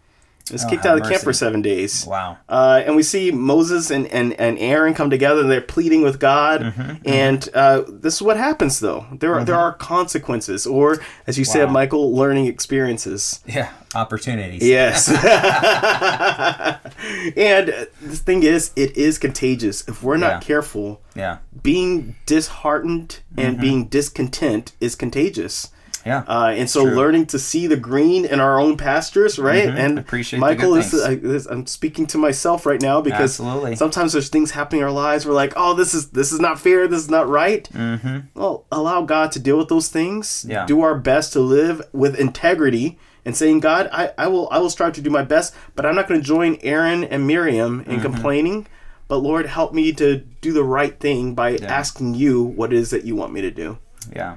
Was 0.51 0.65
Oh, 0.65 0.69
kicked 0.69 0.85
out 0.85 0.97
of 0.97 1.03
the 1.03 1.09
camp 1.09 1.23
for 1.23 1.31
seven 1.31 1.61
days. 1.61 2.05
Wow. 2.05 2.37
Uh, 2.49 2.83
and 2.85 2.97
we 2.97 3.03
see 3.03 3.31
Moses 3.31 3.89
and, 3.89 4.05
and, 4.07 4.33
and 4.33 4.59
Aaron 4.59 4.93
come 4.93 5.09
together 5.09 5.39
and 5.39 5.49
they're 5.49 5.61
pleading 5.61 6.01
with 6.01 6.19
God. 6.19 6.59
Mm-hmm, 6.61 6.95
And 7.05 7.47
uh, 7.53 7.83
this 7.87 8.15
is 8.15 8.21
what 8.21 8.35
happens, 8.35 8.81
though. 8.81 9.05
There 9.13 9.33
are, 9.35 9.45
there 9.45 9.55
are 9.55 9.71
consequences, 9.71 10.67
or 10.67 10.99
as 11.27 11.39
you 11.39 11.45
said, 11.45 11.71
Michael, 11.71 12.13
learning 12.13 12.47
experiences. 12.47 13.39
Yeah. 13.45 13.71
Opportunities. 13.95 14.67
Yes. 14.67 15.07
and 17.37 17.67
the 18.01 18.15
thing 18.17 18.43
is, 18.43 18.71
it 18.75 18.97
is 18.97 19.17
contagious. 19.17 19.87
If 19.87 20.03
we're 20.03 20.17
not 20.17 20.33
Yeah. 20.33 20.39
careful, 20.41 21.01
Yeah. 21.15 21.37
being 21.61 22.15
disheartened 22.25 23.19
and 23.37 23.59
being 23.59 23.85
discontent 23.85 24.73
is 24.79 24.95
contagious. 24.95 25.69
Yeah. 26.05 26.23
Uh, 26.27 26.53
and 26.55 26.69
so 26.69 26.83
True. 26.85 26.95
learning 26.95 27.27
to 27.27 27.39
see 27.39 27.65
the 27.67 27.77
green 27.77 28.25
in 28.25 28.39
our 28.41 28.59
own 28.59 28.75
pastures, 28.77 29.39
right? 29.39 29.69
And 29.69 29.99
Appreciate 29.99 30.39
Michael, 30.39 30.73
this 30.73 30.93
is, 30.93 31.01
I, 31.03 31.15
this, 31.15 31.45
I'm 31.45 31.65
speaking 31.65 32.05
to 32.07 32.17
myself 32.17 32.65
right 32.65 32.81
now 32.81 32.99
because 32.99 33.39
Absolutely. 33.39 33.75
sometimes 33.77 34.11
there's 34.13 34.27
things 34.29 34.51
happening 34.51 34.81
in 34.81 34.85
our 34.85 34.91
lives. 34.91 35.25
We're 35.25 35.33
like, 35.33 35.53
oh, 35.55 35.73
this 35.75 35.93
is 35.93 36.09
this 36.09 36.33
is 36.33 36.39
not 36.41 36.59
fair. 36.59 36.87
This 36.89 36.99
is 37.01 37.09
not 37.09 37.29
right. 37.29 37.69
Mm-hmm. 37.73 38.19
Well, 38.39 38.65
allow 38.71 39.03
God 39.03 39.31
to 39.33 39.39
deal 39.39 39.57
with 39.57 39.69
those 39.69 39.87
things. 39.87 40.45
Yeah. 40.47 40.65
Do 40.65 40.81
our 40.81 40.95
best 40.95 41.31
to 41.33 41.39
live 41.39 41.81
with 41.93 42.19
integrity 42.19 42.97
and 43.25 43.37
saying, 43.37 43.61
God, 43.61 43.87
I, 43.93 44.11
I 44.17 44.27
will 44.27 44.49
I 44.51 44.59
will 44.59 44.69
strive 44.69 44.91
to 44.93 45.01
do 45.01 45.09
my 45.09 45.23
best, 45.23 45.55
but 45.75 45.85
I'm 45.85 45.95
not 45.95 46.09
going 46.09 46.19
to 46.19 46.25
join 46.27 46.57
Aaron 46.63 47.05
and 47.05 47.25
Miriam 47.25 47.79
in 47.81 47.85
Mm-hmm. 47.85 48.01
complaining. 48.01 48.67
But 49.07 49.17
Lord, 49.17 49.45
help 49.45 49.73
me 49.73 49.93
to 49.93 50.17
do 50.41 50.51
the 50.53 50.63
right 50.63 50.99
thing 50.99 51.33
by 51.33 51.55
asking 51.57 52.15
you 52.15 52.41
what 52.41 52.73
it 52.73 52.79
is 52.79 52.89
that 52.89 53.05
you 53.05 53.15
want 53.15 53.31
me 53.31 53.41
to 53.41 53.51
do. 53.51 53.77
yeah. 54.13 54.35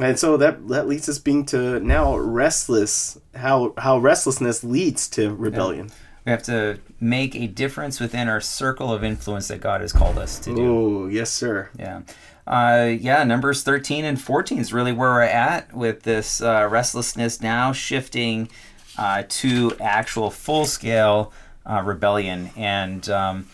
And 0.00 0.18
so 0.18 0.36
that 0.38 0.68
that 0.68 0.88
leads 0.88 1.08
us 1.08 1.18
being 1.18 1.44
to 1.46 1.80
now 1.80 2.16
restless. 2.16 3.18
How 3.34 3.74
how 3.76 3.98
restlessness 3.98 4.64
leads 4.64 5.08
to 5.10 5.34
rebellion. 5.34 5.90
We 6.24 6.30
have 6.30 6.42
to 6.44 6.78
make 7.00 7.34
a 7.34 7.46
difference 7.46 7.98
within 7.98 8.28
our 8.28 8.40
circle 8.40 8.92
of 8.92 9.02
influence 9.02 9.48
that 9.48 9.60
God 9.60 9.80
has 9.80 9.92
called 9.92 10.18
us 10.18 10.38
to 10.40 10.54
do. 10.54 10.62
Oh 10.62 11.06
yes, 11.08 11.30
sir. 11.30 11.70
Yeah. 11.78 12.02
Uh, 12.46 12.96
yeah, 13.00 13.22
Numbers 13.22 13.62
13 13.62 14.04
and 14.04 14.20
14 14.20 14.58
is 14.58 14.72
really 14.72 14.92
where 14.92 15.10
we're 15.10 15.22
at 15.22 15.72
with 15.72 16.02
this 16.02 16.42
uh, 16.42 16.66
restlessness 16.70 17.40
now 17.40 17.72
shifting 17.72 18.48
uh, 18.98 19.22
to 19.28 19.76
actual 19.80 20.30
full 20.30 20.64
scale 20.64 21.32
uh, 21.64 21.82
rebellion. 21.84 22.50
And, 22.56 23.08
um, 23.08 23.46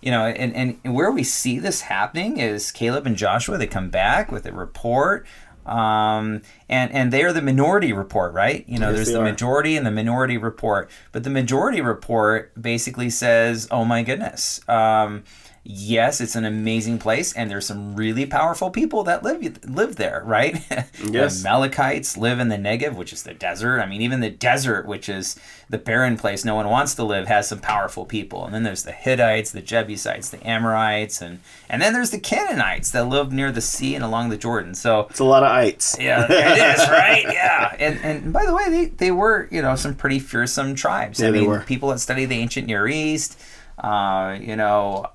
you 0.00 0.12
know, 0.12 0.26
and, 0.26 0.78
and 0.84 0.94
where 0.94 1.10
we 1.10 1.24
see 1.24 1.58
this 1.58 1.82
happening 1.82 2.38
is 2.38 2.70
Caleb 2.70 3.06
and 3.06 3.16
Joshua, 3.16 3.58
they 3.58 3.66
come 3.66 3.90
back 3.90 4.30
with 4.30 4.46
a 4.46 4.52
report. 4.52 5.26
Um, 5.68 6.42
and, 6.68 6.92
and 6.92 7.12
they 7.12 7.22
are 7.24 7.32
the 7.32 7.42
minority 7.42 7.92
report, 7.92 8.32
right? 8.34 8.64
You 8.68 8.78
know, 8.78 8.88
Yes, 8.88 8.96
there's 8.96 9.08
the 9.12 9.20
are. 9.20 9.24
majority 9.24 9.76
and 9.76 9.86
the 9.86 9.90
minority 9.90 10.38
report. 10.38 10.90
But 11.12 11.24
the 11.24 11.30
majority 11.30 11.80
report 11.80 12.52
basically 12.60 13.10
says, 13.10 13.66
oh 13.70 13.84
my 13.84 14.02
goodness. 14.02 14.60
Um, 14.68 15.24
yes, 15.68 16.20
it's 16.20 16.36
an 16.36 16.44
amazing 16.44 16.98
place, 16.98 17.32
and 17.34 17.50
there's 17.50 17.66
some 17.66 17.96
really 17.96 18.24
powerful 18.26 18.70
people 18.70 19.02
that 19.04 19.22
live 19.22 19.58
live 19.68 19.96
there, 19.96 20.22
right? 20.24 20.56
Yes. 21.10 21.42
the 21.42 21.48
Amalekites 21.48 22.16
live 22.16 22.40
in 22.40 22.48
the 22.48 22.56
Negev, 22.56 22.94
which 22.96 23.12
is 23.12 23.22
the 23.22 23.34
desert. 23.34 23.80
I 23.80 23.86
mean, 23.86 24.00
even 24.02 24.20
the 24.20 24.30
desert, 24.30 24.86
which 24.86 25.08
is 25.08 25.36
the 25.68 25.78
barren 25.78 26.16
place 26.16 26.44
no 26.44 26.54
one 26.54 26.68
wants 26.68 26.94
to 26.96 27.04
live, 27.04 27.28
has 27.28 27.48
some 27.48 27.60
powerful 27.60 28.04
people. 28.06 28.44
And 28.44 28.54
then 28.54 28.62
there's 28.62 28.82
the 28.82 28.92
Hittites, 28.92 29.50
the 29.52 29.60
Jebusites, 29.62 30.30
the 30.30 30.44
Amorites, 30.46 31.20
and 31.22 31.40
and 31.68 31.80
then 31.82 31.92
there's 31.92 32.10
the 32.10 32.18
Canaanites 32.18 32.90
that 32.92 33.08
live 33.08 33.32
near 33.32 33.52
the 33.52 33.60
sea 33.60 33.94
and 33.94 34.04
along 34.04 34.30
the 34.30 34.36
Jordan. 34.36 34.74
So 34.74 35.06
It's 35.10 35.20
a 35.20 35.24
lot 35.24 35.42
of 35.42 35.50
ites. 35.50 35.96
yeah, 36.00 36.26
it 36.28 36.78
is, 36.80 36.88
right? 36.88 37.24
Yeah. 37.32 37.76
And 37.78 38.00
and 38.02 38.32
by 38.32 38.44
the 38.46 38.54
way, 38.54 38.68
they, 38.70 38.84
they 38.86 39.10
were, 39.10 39.48
you 39.50 39.62
know, 39.62 39.76
some 39.76 39.94
pretty 39.94 40.18
fearsome 40.18 40.74
tribes. 40.74 41.20
Yeah, 41.20 41.28
I 41.28 41.30
they 41.32 41.40
mean, 41.40 41.48
were. 41.50 41.60
people 41.60 41.90
that 41.90 41.98
study 42.00 42.24
the 42.24 42.36
ancient 42.36 42.66
Near 42.66 42.88
East, 42.88 43.38
uh, 43.78 44.38
you 44.40 44.56
know, 44.56 45.06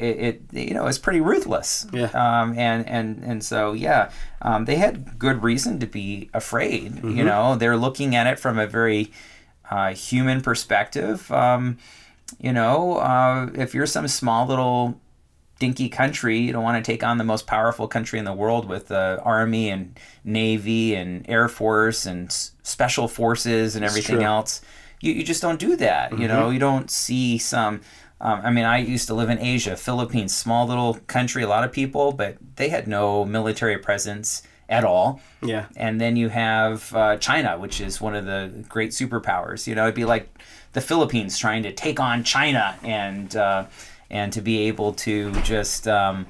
it, 0.00 0.42
it 0.52 0.68
you 0.68 0.74
know 0.74 0.86
it's 0.86 0.98
pretty 0.98 1.20
ruthless. 1.20 1.86
Yeah. 1.92 2.10
Um, 2.14 2.58
and 2.58 2.88
and 2.88 3.22
and 3.22 3.44
so 3.44 3.72
yeah, 3.72 4.10
um, 4.42 4.64
they 4.64 4.76
had 4.76 5.18
good 5.18 5.42
reason 5.42 5.78
to 5.80 5.86
be 5.86 6.30
afraid. 6.34 6.92
Mm-hmm. 6.94 7.16
You 7.16 7.24
know, 7.24 7.56
they're 7.56 7.76
looking 7.76 8.14
at 8.14 8.26
it 8.26 8.38
from 8.38 8.58
a 8.58 8.66
very 8.66 9.12
uh, 9.70 9.92
human 9.94 10.40
perspective. 10.40 11.30
Um, 11.30 11.78
you 12.38 12.52
know, 12.52 12.96
uh, 12.96 13.50
if 13.54 13.74
you're 13.74 13.86
some 13.86 14.08
small 14.08 14.46
little 14.46 15.00
dinky 15.58 15.88
country, 15.88 16.38
you 16.38 16.52
don't 16.52 16.64
want 16.64 16.82
to 16.82 16.92
take 16.92 17.04
on 17.04 17.18
the 17.18 17.24
most 17.24 17.46
powerful 17.46 17.86
country 17.86 18.18
in 18.18 18.24
the 18.24 18.32
world 18.32 18.68
with 18.68 18.88
the 18.88 19.20
army 19.22 19.68
and 19.68 19.98
navy 20.24 20.94
and 20.94 21.28
air 21.28 21.48
force 21.48 22.06
and 22.06 22.28
s- 22.28 22.52
special 22.62 23.06
forces 23.08 23.76
and 23.76 23.84
everything 23.84 24.22
else. 24.22 24.62
You, 25.00 25.12
you 25.12 25.24
just 25.24 25.42
don't 25.42 25.58
do 25.58 25.76
that. 25.76 26.18
You 26.18 26.28
know, 26.28 26.50
you 26.50 26.58
don't 26.58 26.90
see 26.90 27.38
some. 27.38 27.80
Um, 28.20 28.40
I 28.44 28.50
mean, 28.50 28.64
I 28.66 28.78
used 28.78 29.06
to 29.08 29.14
live 29.14 29.30
in 29.30 29.38
Asia, 29.38 29.76
Philippines, 29.76 30.36
small 30.36 30.66
little 30.66 30.94
country, 31.06 31.42
a 31.42 31.48
lot 31.48 31.64
of 31.64 31.72
people, 31.72 32.12
but 32.12 32.36
they 32.56 32.68
had 32.68 32.86
no 32.86 33.24
military 33.24 33.78
presence 33.78 34.42
at 34.68 34.84
all. 34.84 35.20
Yeah. 35.42 35.66
And 35.74 36.00
then 36.00 36.16
you 36.16 36.28
have 36.28 36.94
uh, 36.94 37.16
China, 37.16 37.58
which 37.58 37.80
is 37.80 38.00
one 38.00 38.14
of 38.14 38.26
the 38.26 38.50
great 38.68 38.90
superpowers. 38.90 39.66
You 39.66 39.74
know, 39.74 39.84
it'd 39.84 39.94
be 39.94 40.04
like 40.04 40.28
the 40.74 40.80
Philippines 40.80 41.38
trying 41.38 41.62
to 41.64 41.72
take 41.72 41.98
on 41.98 42.22
China 42.22 42.76
and 42.84 43.34
uh, 43.34 43.64
and 44.10 44.32
to 44.34 44.40
be 44.42 44.68
able 44.68 44.92
to 44.94 45.32
just 45.42 45.88
um, 45.88 46.26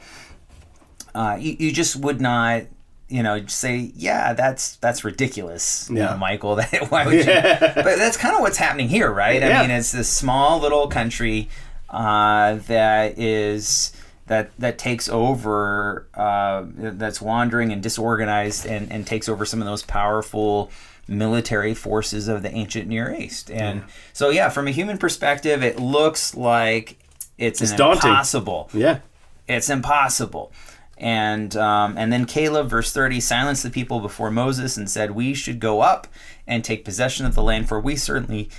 uh, 1.15 1.37
you, 1.41 1.57
you 1.59 1.73
just 1.73 1.97
would 1.97 2.21
not 2.21 2.63
you 3.09 3.23
know 3.25 3.45
say 3.47 3.91
yeah 3.97 4.33
that's 4.35 4.77
that's 4.77 5.03
ridiculous 5.03 5.89
you 5.91 5.97
Yeah. 5.99 6.13
know, 6.13 6.17
Michael 6.17 6.55
that 6.61 6.91
why 6.93 7.05
would 7.07 7.15
you 7.17 7.25
but 7.25 7.85
that's 7.99 8.17
kind 8.17 8.37
of 8.37 8.41
what's 8.41 8.57
happening 8.57 8.89
here 8.89 9.11
right 9.11 9.43
Yeah. 9.43 9.59
I 9.59 9.63
mean 9.63 9.71
it's 9.73 9.91
this 9.91 10.09
small 10.09 10.61
little 10.61 10.87
country 10.87 11.49
uh, 11.91 12.55
that 12.67 13.19
is 13.19 13.93
that 14.27 14.51
that 14.59 14.79
takes 14.79 15.09
over 15.09 16.07
uh, 16.15 16.65
that's 16.75 17.21
wandering 17.21 17.73
and 17.73 17.83
disorganized 17.83 18.65
and, 18.67 18.91
and 18.93 19.07
takes 19.07 19.29
over 19.29 19.45
some 19.45 19.61
of 19.61 19.67
those 19.67 19.83
powerful 19.83 20.71
military 21.09 21.75
forces 21.75 22.29
of 22.29 22.43
the 22.43 22.53
ancient 22.55 22.87
Near 22.87 23.13
East 23.13 23.51
and 23.51 23.83
so 24.13 24.31
yeah 24.31 24.49
from 24.49 24.69
a 24.69 24.71
human 24.71 24.97
perspective 24.99 25.63
it 25.65 25.81
looks 25.81 26.37
like 26.37 26.97
it's, 27.37 27.61
It's 27.61 27.73
impossible 28.05 28.69
Yeah. 28.73 29.01
it's 29.49 29.69
impossible. 29.71 30.53
And 30.99 31.57
um, 31.57 31.97
and 31.97 32.13
then 32.13 32.27
Caleb, 32.27 32.69
verse 32.69 32.93
thirty, 32.93 33.21
silenced 33.21 33.63
the 33.63 33.71
people 33.71 34.01
before 34.01 34.31
Moses 34.31 34.77
and 34.77 34.89
said, 34.91 35.13
"We 35.13 35.33
should 35.33 35.59
go 35.59 35.81
up 35.81 36.07
and 36.47 36.63
take 36.63 36.85
possession 36.85 37.25
of 37.25 37.35
the 37.35 37.43
land, 37.43 37.69
for 37.69 37.81
we 37.81 37.97
certainly." 37.97 38.51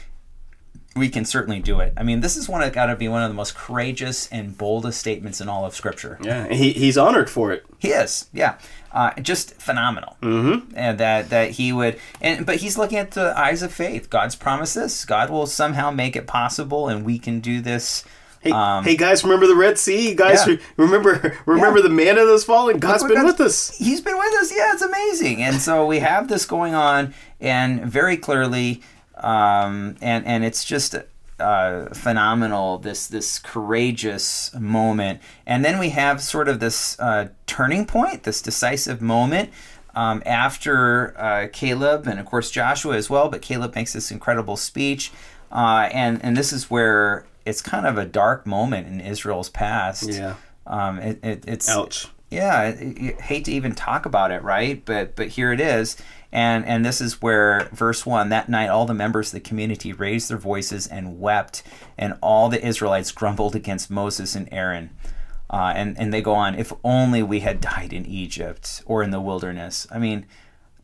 We 0.93 1.07
can 1.07 1.24
certainly 1.24 1.62
do 1.62 1.79
it. 1.79 1.93
I 1.95 2.03
mean, 2.03 2.19
this 2.19 2.36
is 2.36 2.50
one 2.50 2.62
of 2.62 2.74
got 2.74 2.88
to 2.88 2.98
be 2.98 3.07
one 3.07 3.24
of 3.24 3.29
the 3.29 3.33
most 3.33 3.55
courageous 3.55 4.27
and 4.29 4.57
boldest 4.57 5.00
statements 5.00 5.39
in 5.39 5.48
all 5.48 5.65
of 5.65 5.74
Scripture. 5.74 6.17
Yeah. 6.21 6.50
He, 6.50 6.71
he's 6.74 6.98
honored 6.98 7.29
for 7.29 7.53
it. 7.53 7.63
He 7.79 7.89
is, 7.91 8.27
yeah, 8.33 8.57
uh, 8.91 9.13
just 9.21 9.53
phenomenal. 9.55 10.17
Mm-hmm. 10.21 10.74
And 10.75 10.98
that 11.00 11.29
that 11.29 11.51
he 11.51 11.71
would, 11.71 11.98
and 12.19 12.45
but 12.45 12.57
he's 12.57 12.77
looking 12.77 12.98
at 12.98 13.12
the 13.12 13.33
eyes 13.39 13.62
of 13.63 13.71
faith. 13.74 14.10
God's 14.10 14.36
promises. 14.36 15.05
God 15.05 15.29
will 15.29 15.48
somehow 15.48 15.91
make 15.91 16.17
it 16.17 16.27
possible, 16.27 16.89
and 16.89 17.05
we 17.05 17.17
can 17.17 17.39
do 17.39 17.62
this. 17.62 18.03
Hey, 18.41 18.51
Um, 18.51 18.83
hey 18.83 18.98
guys, 18.98 19.24
remember 19.24 19.48
the 19.48 19.55
Red 19.55 19.77
Sea? 19.77 20.10
You 20.10 20.15
guys 20.15 20.45
Yeah. 20.45 20.55
re- 20.55 20.60
remember 20.75 21.38
remember 21.45 21.81
the 21.81 21.89
manna 21.89 22.25
that's 22.25 22.43
falling? 22.43 22.79
God's 22.79 23.03
been 23.03 23.13
what 23.24 23.38
with 23.38 23.39
us. 23.39 23.77
He's 23.77 24.01
been 24.01 24.17
with 24.17 24.33
us. 24.41 24.51
Yeah, 24.51 24.74
it's 24.74 24.81
amazing. 24.81 25.41
And 25.41 25.55
so 25.62 25.86
we 25.86 26.00
have 26.00 26.27
this 26.27 26.43
going 26.45 26.74
on, 26.75 27.13
and 27.39 27.86
very 27.86 28.17
clearly, 28.17 28.81
um, 29.22 29.96
and 30.01 30.25
and 30.25 30.44
it's 30.44 30.63
just 30.66 30.96
uh, 31.40 31.86
phenomenal. 31.94 32.78
This 32.78 33.08
this 33.08 33.40
courageous 33.40 34.54
moment, 34.58 35.22
and 35.46 35.63
then 35.66 35.80
we 35.80 35.90
have 35.90 36.22
sort 36.22 36.48
of 36.48 36.60
this 36.60 37.00
uh, 37.00 37.30
turning 37.48 37.86
point, 37.86 38.24
this 38.24 38.42
decisive 38.42 39.01
moment. 39.01 39.50
Um, 39.94 40.24
after 40.25 41.20
uh, 41.20 41.48
Caleb 41.51 42.08
and 42.08 42.18
of 42.18 42.25
course 42.25 42.50
Joshua 42.50 42.96
as 42.96 43.10
well, 43.10 43.28
but 43.28 43.42
Caleb 43.42 43.75
makes 43.75 43.92
this 43.94 44.10
incredible 44.10 44.56
speech, 44.56 45.12
uh, 45.51 45.90
and 45.92 46.24
and 46.24 46.38
this 46.38 46.54
is 46.54 46.70
where 46.70 47.25
it's 47.46 47.62
kind 47.62 47.86
of 47.86 47.98
a 47.98 48.06
dark 48.06 48.46
moment 48.46 48.88
in 48.88 49.01
Israel's 49.01 49.50
past. 49.50 50.10
Yeah. 50.10 50.36
Um, 50.66 51.00
it, 51.00 51.20
it, 51.24 51.44
it's 51.48 51.70
Ouch. 51.70 52.08
yeah, 52.30 52.72
hate 52.72 53.46
to 53.46 53.51
even 53.51 53.74
talk 53.75 54.06
about 54.06 54.32
it, 54.32 54.44
right? 54.44 54.84
But 54.86 55.16
but 55.16 55.30
here 55.30 55.51
it 55.51 55.60
is, 55.60 55.98
and 56.31 56.65
and 56.65 56.85
this 56.85 57.01
is 57.01 57.21
where 57.21 57.69
verse 57.73 58.05
one. 58.05 58.29
That 58.29 58.50
night, 58.50 58.69
all 58.69 58.85
the 58.85 58.93
members 58.93 59.27
of 59.29 59.33
the 59.33 59.39
community 59.50 59.91
raised 59.93 60.29
their 60.29 60.38
voices 60.38 60.88
and 60.88 61.19
wept, 61.19 61.63
and 61.97 62.17
all 62.21 62.50
the 62.50 62.65
Israelites 62.65 63.11
grumbled 63.11 63.55
against 63.55 63.89
Moses 63.91 64.35
and 64.35 64.47
Aaron. 64.51 64.91
Uh, 65.50 65.73
and 65.75 65.97
and 66.00 66.13
they 66.13 66.21
go 66.21 66.33
on. 66.33 66.55
If 66.55 66.71
only 66.83 67.21
we 67.21 67.41
had 67.41 67.59
died 67.59 67.91
in 67.91 68.05
Egypt 68.05 68.81
or 68.85 69.03
in 69.03 69.11
the 69.11 69.19
wilderness. 69.19 69.85
I 69.91 70.00
mean, 70.00 70.25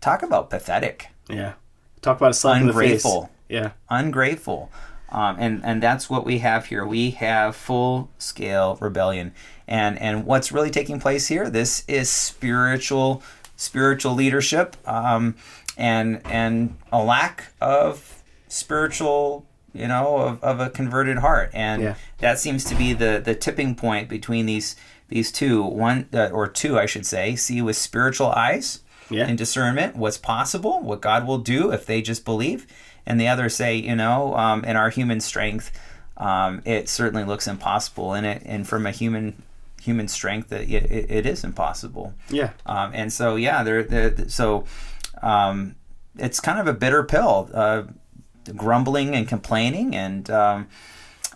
talk 0.01 0.21
about 0.23 0.49
pathetic, 0.49 1.07
Yeah. 1.29 1.53
Talk 2.01 2.17
about 2.17 2.31
a 2.31 2.33
slap 2.33 2.61
in 2.61 2.67
the 2.67 2.73
face. 2.73 3.03
Ungrateful. 3.05 3.29
Yeah. 3.49 3.71
ungrateful. 3.89 4.69
Um, 5.09 5.37
and 5.39 5.61
and 5.63 5.81
that's 5.81 6.09
what 6.09 6.25
we 6.25 6.39
have 6.39 6.65
here. 6.65 6.85
We 6.85 7.11
have 7.11 7.55
full 7.55 8.09
scale 8.17 8.77
rebellion, 8.81 9.33
and 9.65 9.97
and 9.99 10.25
what's 10.25 10.51
really 10.51 10.69
taking 10.69 10.99
place 10.99 11.27
here? 11.27 11.49
This 11.49 11.85
is 11.87 12.09
spiritual 12.09 13.23
spiritual 13.57 14.13
leadership, 14.13 14.77
um, 14.87 15.35
and 15.77 16.21
and 16.25 16.77
a 16.91 17.03
lack 17.03 17.47
of 17.59 18.23
spiritual, 18.47 19.45
you 19.73 19.87
know, 19.87 20.17
of, 20.17 20.43
of 20.43 20.59
a 20.59 20.69
converted 20.69 21.17
heart, 21.17 21.49
and 21.53 21.81
Yeah. 21.83 21.95
that 22.19 22.39
seems 22.39 22.63
to 22.65 22.75
be 22.75 22.93
the 22.93 23.21
the 23.23 23.35
tipping 23.35 23.75
point 23.75 24.07
between 24.09 24.45
these 24.45 24.75
these 25.09 25.31
two. 25.31 25.61
One 25.63 26.07
uh, 26.13 26.27
or 26.27 26.47
two, 26.47 26.79
I 26.79 26.85
should 26.85 27.05
say, 27.05 27.35
see 27.35 27.61
with 27.61 27.75
spiritual 27.77 28.27
eyes 28.31 28.79
Yeah. 29.09 29.25
and 29.27 29.37
discernment 29.37 29.95
what's 29.95 30.17
possible, 30.17 30.81
what 30.81 31.01
God 31.01 31.25
will 31.27 31.37
do 31.37 31.71
if 31.71 31.85
they 31.85 32.01
just 32.01 32.25
believe, 32.25 32.65
and 33.05 33.19
the 33.19 33.27
other 33.27 33.49
say, 33.49 33.75
you 33.75 33.95
know, 33.95 34.35
um, 34.35 34.63
in 34.65 34.75
our 34.75 34.89
human 34.89 35.19
strength, 35.21 35.71
um, 36.17 36.61
it 36.65 36.89
certainly 36.89 37.23
looks 37.23 37.47
impossible, 37.47 38.13
and 38.13 38.25
it 38.25 38.41
and 38.45 38.67
from 38.67 38.85
a 38.85 38.91
human 38.91 39.43
human 39.87 40.09
strength, 40.09 40.51
it, 40.51 40.69
it, 40.69 41.09
it 41.09 41.25
is 41.25 41.45
impossible. 41.45 42.13
Yeah. 42.29 42.51
Um, 42.65 42.91
and 42.93 43.11
so 43.11 43.37
yeah, 43.37 43.63
they're 43.63 44.27
so 44.27 44.65
um, 45.21 45.75
it's 46.17 46.41
kind 46.41 46.59
of 46.59 46.67
a 46.67 46.73
bitter 46.73 47.03
pill, 47.03 47.49
uh, 47.53 47.83
grumbling 48.55 49.15
and 49.15 49.27
complaining, 49.27 49.95
and 49.95 50.29
um, 50.29 50.67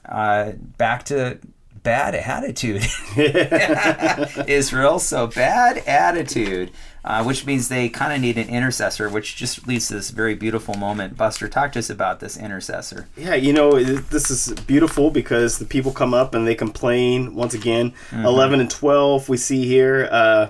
uh, 0.05 0.51
back 0.77 1.05
to 1.05 1.39
bad 1.81 2.13
attitude. 2.13 2.85
Israel, 4.47 4.99
so 4.99 5.27
bad 5.27 5.77
attitude, 5.87 6.71
uh, 7.03 7.23
which 7.23 7.45
means 7.45 7.67
they 7.67 7.89
kind 7.89 8.13
of 8.13 8.21
need 8.21 8.37
an 8.37 8.47
intercessor, 8.49 9.09
which 9.09 9.35
just 9.35 9.67
leads 9.67 9.87
to 9.87 9.95
this 9.95 10.11
very 10.11 10.35
beautiful 10.35 10.75
moment. 10.75 11.17
Buster, 11.17 11.47
talk 11.47 11.71
to 11.73 11.79
us 11.79 11.89
about 11.89 12.19
this 12.19 12.37
intercessor. 12.37 13.07
Yeah, 13.17 13.33
you 13.35 13.53
know, 13.53 13.75
it- 13.75 14.09
this 14.11 14.29
is 14.29 14.53
beautiful 14.67 15.09
because 15.11 15.57
the 15.57 15.65
people 15.65 15.91
come 15.91 16.13
up 16.13 16.35
and 16.35 16.45
they 16.47 16.55
complain. 16.55 17.33
Once 17.33 17.53
again, 17.53 17.93
11 18.11 18.59
and 18.59 18.69
12, 18.69 19.29
we 19.29 19.37
see 19.37 19.65
here 19.65 20.07
uh, 20.11 20.47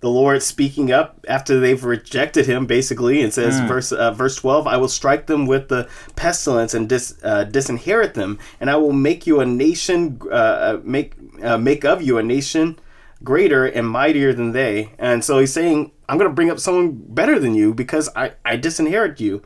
the 0.00 0.10
Lord 0.10 0.42
speaking 0.42 0.92
up 0.92 1.24
after 1.26 1.58
they've 1.58 1.82
rejected 1.82 2.46
him, 2.46 2.66
basically. 2.66 3.22
and 3.22 3.32
says, 3.32 3.58
verse, 3.66 3.90
uh, 3.92 4.10
verse 4.12 4.36
12, 4.36 4.66
I 4.66 4.76
will 4.76 4.88
strike 4.88 5.26
them 5.26 5.46
with 5.46 5.68
the 5.68 5.88
pestilence 6.16 6.74
and 6.74 6.88
dis, 6.88 7.14
uh, 7.24 7.44
disinherit 7.44 8.12
them, 8.14 8.38
and 8.60 8.68
I 8.70 8.76
will 8.76 8.92
make 8.92 9.26
you 9.26 9.40
a 9.40 9.46
nation, 9.46 10.20
uh, 10.26 10.28
uh, 10.34 10.80
make, 10.84 11.14
uh, 11.42 11.56
make 11.58 11.84
of 11.84 12.02
you 12.02 12.18
a 12.18 12.22
nation 12.22 12.78
greater 13.24 13.64
and 13.66 13.88
mightier 13.88 14.32
than 14.32 14.52
they. 14.52 14.92
And 14.98 15.24
so 15.24 15.38
he's 15.38 15.52
saying, 15.52 15.90
I'm 16.08 16.18
going 16.18 16.30
to 16.30 16.34
bring 16.34 16.50
up 16.50 16.60
someone 16.60 16.92
better 16.92 17.38
than 17.38 17.54
you 17.54 17.74
because 17.74 18.08
I, 18.14 18.32
I 18.44 18.56
disinherit 18.56 19.18
you. 19.20 19.42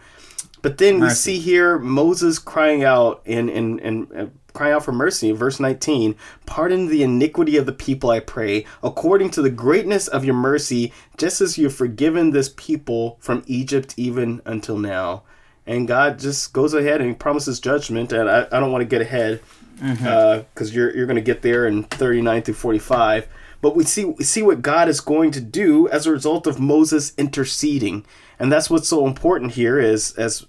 But 0.61 0.79
then 0.79 0.97
we 0.97 1.07
see 1.15 1.39
here 1.39 1.79
Moses 1.79 2.39
crying 2.41 2.83
out 2.83 3.23
in 3.25 3.49
in, 3.49 3.79
in 3.79 4.09
uh, 4.15 4.27
crying 4.53 4.75
out 4.75 4.85
for 4.85 4.91
mercy. 4.91 5.31
Verse 5.31 5.61
19: 5.61 6.17
Pardon 6.47 6.89
the 6.89 7.05
iniquity 7.05 7.57
of 7.57 7.65
the 7.65 7.73
people, 7.73 8.11
I 8.11 8.19
pray, 8.19 8.67
according 8.83 9.31
to 9.31 9.43
the 9.43 9.51
greatness 9.51 10.09
of 10.09 10.25
your 10.25 10.35
mercy, 10.35 10.93
just 11.17 11.41
as 11.41 11.59
you 11.59 11.65
have 11.65 11.77
forgiven 11.77 12.31
this 12.31 12.53
people 12.57 13.19
from 13.21 13.45
Egypt 13.47 13.95
even 13.97 14.43
until 14.45 14.79
now. 14.79 15.23
And 15.65 15.87
God 15.87 16.19
just 16.19 16.53
goes 16.53 16.75
ahead 16.75 17.01
and 17.01 17.17
promises 17.17 17.61
judgment. 17.61 18.13
And 18.13 18.29
I, 18.29 18.47
I 18.51 18.59
don't 18.59 18.73
want 18.73 18.83
to 18.83 18.87
get 18.89 19.01
ahead 19.01 19.41
because 19.77 20.75
you're 20.75 20.93
you're 20.97 21.07
going 21.07 21.15
to 21.17 21.23
get 21.23 21.43
there 21.43 21.67
in 21.69 21.85
39 21.85 22.43
through 22.43 22.55
45. 22.55 23.29
But 23.61 23.75
we 23.75 23.85
see 23.85 24.05
we 24.05 24.25
see 24.25 24.43
what 24.43 24.63
God 24.63 24.89
is 24.89 25.01
going 25.01 25.31
to 25.33 25.41
do 25.41 25.89
as 25.89 26.07
a 26.07 26.13
result 26.13 26.47
of 26.47 26.61
Moses 26.61 27.13
interceding, 27.19 28.05
and 28.39 28.53
that's 28.53 28.71
what's 28.71 28.89
so 28.89 29.07
important 29.07 29.53
here. 29.53 29.79
Is 29.79 30.13
as 30.17 30.47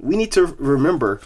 we 0.00 0.16
need 0.16 0.32
to 0.32 0.46
remember, 0.58 1.20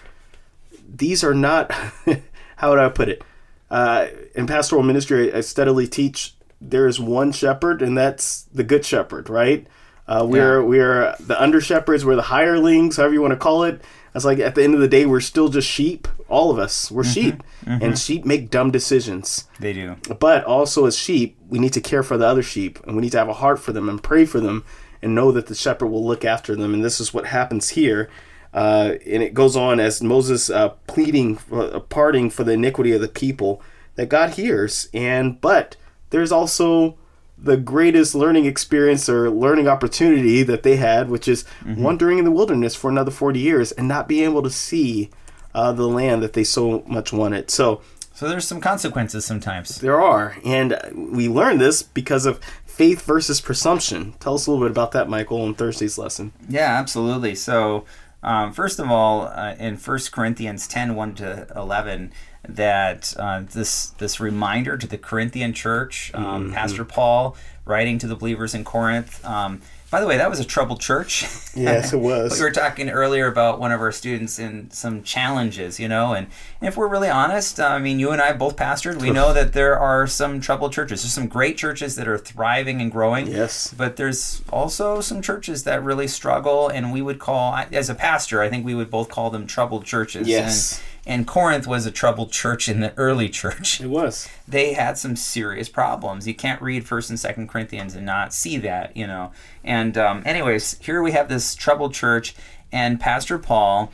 these 0.86 1.24
are 1.24 1.34
not. 1.34 1.72
how 2.56 2.70
would 2.70 2.78
I 2.78 2.88
put 2.88 3.08
it? 3.08 3.22
Uh, 3.70 4.08
in 4.34 4.46
pastoral 4.46 4.82
ministry, 4.82 5.32
I 5.32 5.40
steadily 5.40 5.88
teach 5.88 6.34
there 6.60 6.86
is 6.86 7.00
one 7.00 7.32
shepherd, 7.32 7.82
and 7.82 7.96
that's 7.96 8.42
the 8.54 8.64
good 8.64 8.84
shepherd, 8.84 9.28
right? 9.28 9.66
Uh, 10.06 10.26
we're 10.28 10.60
Yeah. 10.60 10.66
we're 10.66 11.16
the 11.20 11.42
under 11.42 11.60
shepherds, 11.60 12.04
we're 12.04 12.16
the 12.16 12.22
hirelings, 12.22 12.96
however 12.98 13.14
you 13.14 13.22
want 13.22 13.32
to 13.32 13.38
call 13.38 13.64
it. 13.64 13.80
It's 14.14 14.24
like 14.24 14.38
at 14.38 14.54
the 14.54 14.62
end 14.62 14.74
of 14.74 14.80
the 14.80 14.88
day, 14.88 15.06
we're 15.06 15.20
still 15.20 15.48
just 15.48 15.68
sheep. 15.68 16.06
All 16.28 16.50
of 16.50 16.58
us, 16.58 16.90
we're 16.90 17.04
sheep, 17.04 17.42
and 17.66 17.98
sheep 17.98 18.24
make 18.24 18.50
dumb 18.50 18.70
decisions. 18.70 19.48
They 19.58 19.72
do. 19.72 19.96
But 20.18 20.44
also, 20.44 20.86
as 20.86 20.96
sheep, 20.96 21.36
we 21.48 21.58
need 21.58 21.72
to 21.72 21.80
care 21.80 22.02
for 22.02 22.16
the 22.16 22.26
other 22.26 22.42
sheep, 22.42 22.78
and 22.86 22.96
we 22.96 23.02
need 23.02 23.12
to 23.12 23.18
have 23.18 23.28
a 23.28 23.34
heart 23.34 23.58
for 23.58 23.72
them 23.72 23.88
and 23.88 24.02
pray 24.02 24.24
for 24.24 24.40
them, 24.40 24.64
and 25.02 25.14
know 25.14 25.32
that 25.32 25.46
the 25.46 25.54
shepherd 25.54 25.88
will 25.88 26.04
look 26.04 26.24
after 26.24 26.54
them. 26.56 26.74
And 26.74 26.84
this 26.84 27.00
is 27.00 27.12
what 27.12 27.26
happens 27.26 27.70
here. 27.70 28.08
Uh, 28.52 28.94
and 29.04 29.22
it 29.22 29.34
goes 29.34 29.56
on 29.56 29.80
as 29.80 30.00
Moses 30.00 30.48
uh, 30.48 30.70
pleading, 30.86 31.38
uh, 31.52 31.80
parting 31.80 32.30
for 32.30 32.44
the 32.44 32.52
iniquity 32.52 32.92
of 32.92 33.00
the 33.00 33.08
people, 33.08 33.60
that 33.96 34.08
God 34.08 34.30
hears. 34.30 34.88
And 34.94 35.40
but 35.40 35.76
there's 36.10 36.32
also 36.32 36.96
the 37.36 37.56
greatest 37.56 38.14
learning 38.14 38.46
experience 38.46 39.08
or 39.08 39.30
learning 39.30 39.68
opportunity 39.68 40.42
that 40.42 40.62
they 40.62 40.76
had, 40.76 41.08
which 41.08 41.28
is 41.28 41.44
wandering 41.66 42.18
in 42.18 42.24
the 42.24 42.30
wilderness 42.30 42.74
for 42.74 42.88
another 42.90 43.10
40 43.10 43.38
years 43.40 43.72
and 43.72 43.86
not 43.88 44.08
being 44.08 44.24
able 44.24 44.42
to 44.42 44.50
see 44.50 45.10
uh, 45.54 45.72
the 45.72 45.86
land 45.88 46.22
that 46.22 46.32
they 46.32 46.44
so 46.44 46.82
much 46.86 47.12
wanted. 47.12 47.50
So 47.50 47.80
So 48.14 48.28
there's 48.28 48.46
some 48.46 48.60
consequences 48.60 49.24
sometimes. 49.24 49.80
there 49.80 50.00
are, 50.00 50.36
and 50.44 50.78
we 51.12 51.28
learned 51.28 51.60
this 51.60 51.82
because 51.82 52.24
of 52.26 52.40
faith 52.64 53.02
versus 53.02 53.40
presumption. 53.40 54.14
Tell 54.20 54.34
us 54.34 54.46
a 54.46 54.50
little 54.50 54.64
bit 54.64 54.70
about 54.70 54.92
that, 54.92 55.08
Michael, 55.08 55.44
in 55.46 55.54
Thursday's 55.54 55.98
lesson. 55.98 56.32
Yeah, 56.48 56.76
absolutely. 56.78 57.34
So, 57.34 57.84
um, 58.22 58.52
first 58.52 58.78
of 58.80 58.90
all, 58.90 59.22
uh, 59.28 59.54
in 59.58 59.76
1 59.76 59.98
Corinthians 60.12 60.66
10 60.66 60.94
1 60.96 61.14
to 61.16 61.46
11, 61.54 62.12
that 62.48 63.14
uh, 63.18 63.42
this 63.52 63.88
this 63.98 64.20
reminder 64.20 64.76
to 64.76 64.86
the 64.86 64.98
Corinthian 64.98 65.52
church, 65.52 66.12
um, 66.14 66.52
Pastor 66.52 66.84
Paul 66.84 67.36
writing 67.64 67.98
to 67.98 68.06
the 68.06 68.16
believers 68.16 68.54
in 68.54 68.64
Corinth. 68.64 69.24
Um, 69.24 69.62
by 69.94 70.00
the 70.00 70.08
way, 70.08 70.16
that 70.16 70.28
was 70.28 70.40
a 70.40 70.44
troubled 70.44 70.80
church. 70.80 71.24
Yes, 71.56 71.92
it 71.92 72.00
was. 72.00 72.36
we 72.36 72.44
were 72.44 72.50
talking 72.50 72.90
earlier 72.90 73.28
about 73.28 73.60
one 73.60 73.70
of 73.70 73.80
our 73.80 73.92
students 73.92 74.40
in 74.40 74.72
some 74.72 75.04
challenges, 75.04 75.78
you 75.78 75.86
know, 75.86 76.12
and, 76.12 76.26
and 76.60 76.66
if 76.66 76.76
we're 76.76 76.88
really 76.88 77.08
honest, 77.08 77.60
I 77.60 77.78
mean, 77.78 78.00
you 78.00 78.10
and 78.10 78.20
I 78.20 78.32
both 78.32 78.56
pastored, 78.56 79.00
we 79.00 79.12
know 79.12 79.32
that 79.34 79.52
there 79.52 79.78
are 79.78 80.08
some 80.08 80.40
troubled 80.40 80.72
churches. 80.72 81.02
There's 81.02 81.12
some 81.12 81.28
great 81.28 81.56
churches 81.56 81.94
that 81.94 82.08
are 82.08 82.18
thriving 82.18 82.80
and 82.80 82.90
growing. 82.90 83.28
Yes. 83.28 83.72
But 83.72 83.94
there's 83.94 84.42
also 84.50 85.00
some 85.00 85.22
churches 85.22 85.62
that 85.62 85.84
really 85.84 86.08
struggle, 86.08 86.68
and 86.68 86.92
we 86.92 87.02
would 87.02 87.20
call, 87.20 87.54
as 87.70 87.88
a 87.88 87.94
pastor, 87.94 88.42
I 88.42 88.48
think 88.48 88.66
we 88.66 88.74
would 88.74 88.90
both 88.90 89.08
call 89.08 89.30
them 89.30 89.46
troubled 89.46 89.84
churches. 89.84 90.26
Yes. 90.26 90.80
And, 90.80 90.93
and 91.06 91.26
Corinth 91.26 91.66
was 91.66 91.86
a 91.86 91.90
troubled 91.90 92.32
church 92.32 92.68
in 92.68 92.80
the 92.80 92.94
early 92.96 93.28
church. 93.28 93.80
It 93.80 93.88
was. 93.88 94.28
They 94.48 94.72
had 94.72 94.96
some 94.96 95.16
serious 95.16 95.68
problems. 95.68 96.26
You 96.26 96.34
can't 96.34 96.62
read 96.62 96.86
First 96.86 97.10
and 97.10 97.20
Second 97.20 97.48
Corinthians 97.48 97.94
and 97.94 98.06
not 98.06 98.32
see 98.32 98.56
that, 98.58 98.96
you 98.96 99.06
know. 99.06 99.32
And 99.62 99.98
um, 99.98 100.22
anyways, 100.24 100.78
here 100.80 101.02
we 101.02 101.12
have 101.12 101.28
this 101.28 101.54
troubled 101.54 101.94
church, 101.94 102.34
and 102.72 102.98
Pastor 103.00 103.38
Paul 103.38 103.92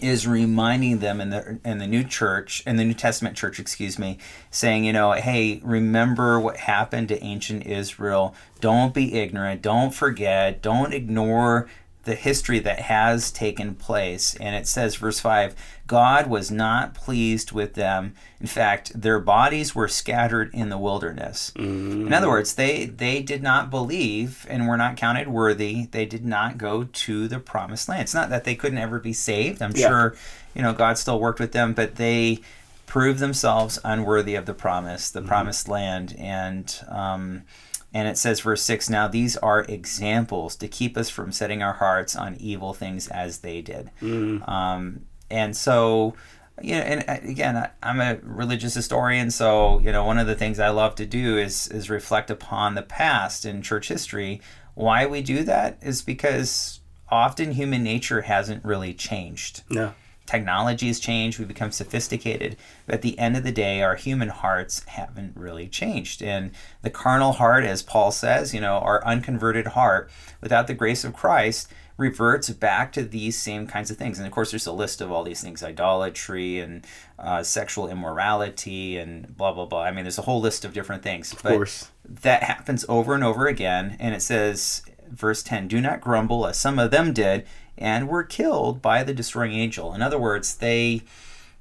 is 0.00 0.26
reminding 0.26 0.98
them 0.98 1.20
in 1.20 1.30
the 1.30 1.60
in 1.64 1.78
the 1.78 1.86
new 1.86 2.02
church 2.02 2.62
in 2.66 2.76
the 2.76 2.84
New 2.84 2.94
Testament 2.94 3.36
church, 3.36 3.60
excuse 3.60 3.98
me, 3.98 4.18
saying, 4.50 4.84
you 4.84 4.92
know, 4.92 5.12
hey, 5.12 5.60
remember 5.62 6.40
what 6.40 6.56
happened 6.56 7.08
to 7.08 7.22
ancient 7.22 7.66
Israel. 7.66 8.34
Don't 8.60 8.92
be 8.92 9.14
ignorant. 9.14 9.62
Don't 9.62 9.94
forget. 9.94 10.62
Don't 10.62 10.92
ignore 10.92 11.68
the 12.04 12.14
history 12.14 12.58
that 12.60 12.80
has 12.80 13.30
taken 13.30 13.74
place. 13.74 14.34
And 14.36 14.54
it 14.54 14.66
says, 14.66 14.96
verse 14.96 15.20
5 15.20 15.54
God 15.86 16.26
was 16.28 16.50
not 16.50 16.94
pleased 16.94 17.52
with 17.52 17.74
them. 17.74 18.14
In 18.40 18.46
fact, 18.46 18.98
their 18.98 19.18
bodies 19.20 19.74
were 19.74 19.88
scattered 19.88 20.50
in 20.54 20.70
the 20.70 20.78
wilderness. 20.78 21.52
In 21.56 22.12
other 22.12 22.28
words, 22.28 22.54
they, 22.54 22.86
they 22.86 23.20
did 23.22 23.42
not 23.42 23.68
believe 23.70 24.46
and 24.48 24.66
were 24.66 24.78
not 24.78 24.96
counted 24.96 25.28
worthy. 25.28 25.86
They 25.86 26.06
did 26.06 26.24
not 26.24 26.56
go 26.56 26.84
to 26.84 27.28
the 27.28 27.38
promised 27.38 27.88
land. 27.88 28.02
It's 28.02 28.14
not 28.14 28.30
that 28.30 28.44
they 28.44 28.54
couldn't 28.54 28.78
ever 28.78 28.98
be 28.98 29.12
saved. 29.12 29.60
I'm 29.60 29.72
Yeah. 29.76 29.88
sure, 29.88 30.16
you 30.54 30.62
know, 30.62 30.72
God 30.72 30.96
still 30.96 31.20
worked 31.20 31.40
with 31.40 31.52
them, 31.52 31.74
but 31.74 31.96
they 31.96 32.40
proved 32.86 33.18
themselves 33.18 33.78
unworthy 33.84 34.34
of 34.36 34.46
the 34.46 34.54
promise, 34.54 35.10
the 35.10 35.22
promised 35.22 35.68
land. 35.68 36.14
And, 36.18 36.74
um, 36.88 37.42
and 37.94 38.08
it 38.08 38.18
says, 38.18 38.40
verse 38.40 38.60
6 38.62 38.90
Now 38.90 39.08
these 39.08 39.36
are 39.38 39.60
examples 39.62 40.56
to 40.56 40.68
keep 40.68 40.98
us 40.98 41.08
from 41.08 41.32
setting 41.32 41.62
our 41.62 41.74
hearts 41.74 42.14
on 42.16 42.34
evil 42.36 42.74
things 42.74 43.08
as 43.08 43.38
they 43.38 43.62
did. 43.62 43.90
Um, 44.46 45.06
and 45.30 45.56
so 45.56 46.14
you 46.62 46.74
know, 46.74 46.82
and 46.82 47.04
uh, 47.08 47.28
again, 47.28 47.56
I, 47.56 47.70
I'm 47.82 48.00
a 48.00 48.18
religious 48.22 48.74
historian, 48.74 49.30
so 49.30 49.80
you 49.80 49.90
know, 49.92 50.04
one 50.04 50.18
of 50.18 50.26
the 50.26 50.34
things 50.36 50.60
I 50.60 50.68
love 50.68 50.94
to 50.96 51.06
do 51.06 51.36
is 51.38 51.68
is 51.68 51.90
reflect 51.90 52.30
upon 52.30 52.74
the 52.74 52.82
past 52.82 53.44
in 53.44 53.62
church 53.62 53.88
history. 53.88 54.40
Why 54.74 55.06
we 55.06 55.22
do 55.22 55.44
that 55.44 55.78
is 55.82 56.02
because 56.02 56.80
often 57.08 57.52
human 57.52 57.82
nature 57.82 58.22
hasn't 58.22 58.64
really 58.64 58.94
changed. 58.94 59.62
No. 59.68 59.94
Technology 60.26 60.86
has 60.86 60.98
changed, 61.00 61.38
we 61.38 61.44
become 61.44 61.70
sophisticated, 61.70 62.56
but 62.86 62.96
at 62.96 63.02
the 63.02 63.18
end 63.18 63.36
of 63.36 63.44
the 63.44 63.52
day, 63.52 63.82
our 63.82 63.94
human 63.94 64.30
hearts 64.30 64.82
haven't 64.86 65.36
really 65.36 65.68
changed. 65.68 66.22
And 66.22 66.52
the 66.80 66.90
carnal 66.90 67.32
heart, 67.32 67.64
as 67.64 67.82
Paul 67.82 68.10
says, 68.10 68.54
you 68.54 68.60
know, 68.60 68.78
our 68.78 69.04
unconverted 69.04 69.68
heart, 69.68 70.10
without 70.40 70.66
the 70.66 70.74
grace 70.74 71.04
of 71.04 71.12
Christ, 71.12 71.70
reverts 71.96 72.50
back 72.50 72.90
to 72.92 73.02
these 73.02 73.38
same 73.38 73.66
kinds 73.66 73.90
of 73.90 73.96
things. 73.96 74.18
And 74.18 74.26
of 74.26 74.32
course, 74.32 74.50
there's 74.50 74.66
a 74.66 74.72
list 74.72 75.00
of 75.00 75.12
all 75.12 75.24
these 75.24 75.42
things 75.42 75.62
idolatry 75.62 76.58
and 76.58 76.86
uh, 77.18 77.42
sexual 77.42 77.88
immorality 77.88 78.96
and 78.96 79.36
blah, 79.36 79.52
blah, 79.52 79.66
blah. 79.66 79.82
I 79.82 79.90
mean, 79.90 80.04
there's 80.04 80.18
a 80.18 80.22
whole 80.22 80.40
list 80.40 80.64
of 80.64 80.72
different 80.72 81.02
things. 81.02 81.32
Of 81.32 81.42
course. 81.42 81.90
That 82.04 82.42
happens 82.42 82.84
over 82.88 83.14
and 83.14 83.22
over 83.22 83.46
again. 83.46 83.96
And 84.00 84.14
it 84.14 84.22
says, 84.22 84.82
verse 85.08 85.42
10 85.42 85.68
do 85.68 85.80
not 85.80 86.00
grumble 86.00 86.46
as 86.46 86.58
some 86.58 86.78
of 86.78 86.90
them 86.90 87.12
did 87.12 87.46
and 87.76 88.08
were 88.08 88.24
killed 88.24 88.80
by 88.80 89.02
the 89.02 89.14
destroying 89.14 89.52
angel. 89.52 89.94
In 89.94 90.02
other 90.02 90.18
words 90.18 90.56
they 90.56 91.02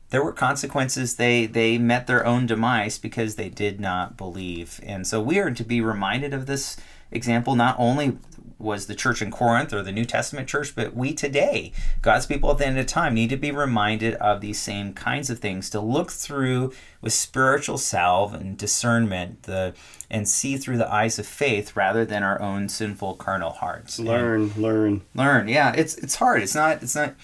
there 0.10 0.24
were 0.24 0.32
consequences. 0.32 1.16
They 1.16 1.48
they 1.48 1.80
met 1.80 2.06
their 2.06 2.26
own 2.26 2.46
demise 2.46 3.00
because 3.00 3.36
they 3.36 3.50
did 3.50 3.80
not 3.80 4.16
believe. 4.16 4.80
And 4.84 5.08
so 5.08 5.20
we 5.20 5.40
are 5.40 5.50
to 5.50 5.64
be 5.64 5.82
reminded 5.82 6.34
of 6.36 6.46
this 6.46 6.78
example 7.10 7.56
not 7.56 7.76
only 7.80 8.18
was 8.64 8.88
the 8.88 8.96
church 8.96 9.22
in 9.22 9.30
Corinth 9.30 9.74
or 9.74 9.84
the 9.84 9.92
New 9.92 10.06
Testament 10.06 10.48
church, 10.48 10.76
but 10.76 10.96
we 10.96 11.14
today, 11.14 11.72
God's 12.02 12.26
people 12.26 12.50
at 12.50 12.58
the 12.58 12.66
end 12.66 12.80
of 12.80 12.88
time, 12.88 13.14
need 13.14 13.30
to 13.30 13.38
be 13.38 13.52
reminded 13.52 14.16
of 14.16 14.42
these 14.42 14.60
same 14.60 14.94
kinds 14.94 15.30
of 15.30 15.40
things 15.40 15.70
to 15.72 15.80
look 15.80 16.10
through 16.10 16.72
with 17.02 17.14
spiritual 17.14 17.78
salve 17.78 18.34
and 18.34 18.58
discernment 18.58 19.44
the 19.44 19.74
and 20.10 20.28
see 20.28 20.58
through 20.58 20.78
the 20.78 20.92
eyes 20.92 21.20
of 21.20 21.26
faith 21.26 21.76
rather 21.76 22.06
than 22.06 22.24
our 22.24 22.42
own 22.42 22.70
sinful 22.70 23.16
carnal 23.16 23.52
hearts. 23.52 24.00
Learn, 24.00 24.42
and 24.42 24.58
learn, 24.58 25.02
learn. 25.14 25.48
Yeah, 25.48 25.74
it's 25.76 25.96
it's 25.96 26.16
hard. 26.16 26.42
It's 26.42 26.56
not. 26.56 26.82
It's 26.82 26.96
not. 26.96 27.16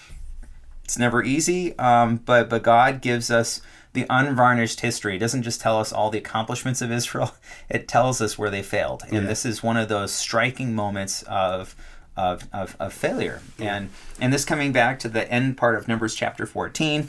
It's 0.84 0.98
never 0.98 1.22
easy. 1.22 1.78
Um, 1.78 2.16
but 2.16 2.50
but 2.50 2.62
God 2.62 3.00
gives 3.00 3.30
us 3.30 3.62
the 3.92 4.06
unvarnished 4.08 4.80
history. 4.80 5.16
It 5.16 5.18
doesn't 5.18 5.42
just 5.42 5.60
tell 5.60 5.78
us 5.78 5.92
all 5.92 6.10
the 6.10 6.18
accomplishments 6.18 6.80
of 6.80 6.92
Israel, 6.92 7.34
it 7.68 7.88
tells 7.88 8.20
us 8.20 8.38
where 8.38 8.50
they 8.50 8.62
failed. 8.62 9.02
And 9.04 9.12
yeah. 9.12 9.20
this 9.20 9.44
is 9.44 9.62
one 9.62 9.76
of 9.76 9.88
those 9.88 10.12
striking 10.12 10.74
moments 10.74 11.22
of 11.22 11.74
of, 12.16 12.48
of, 12.52 12.76
of 12.78 12.92
failure. 12.92 13.40
Yeah. 13.58 13.76
And 13.76 13.90
and 14.20 14.32
this 14.32 14.44
coming 14.44 14.72
back 14.72 14.98
to 15.00 15.08
the 15.08 15.30
end 15.30 15.56
part 15.56 15.76
of 15.76 15.88
Numbers 15.88 16.14
chapter 16.14 16.44
14, 16.44 17.08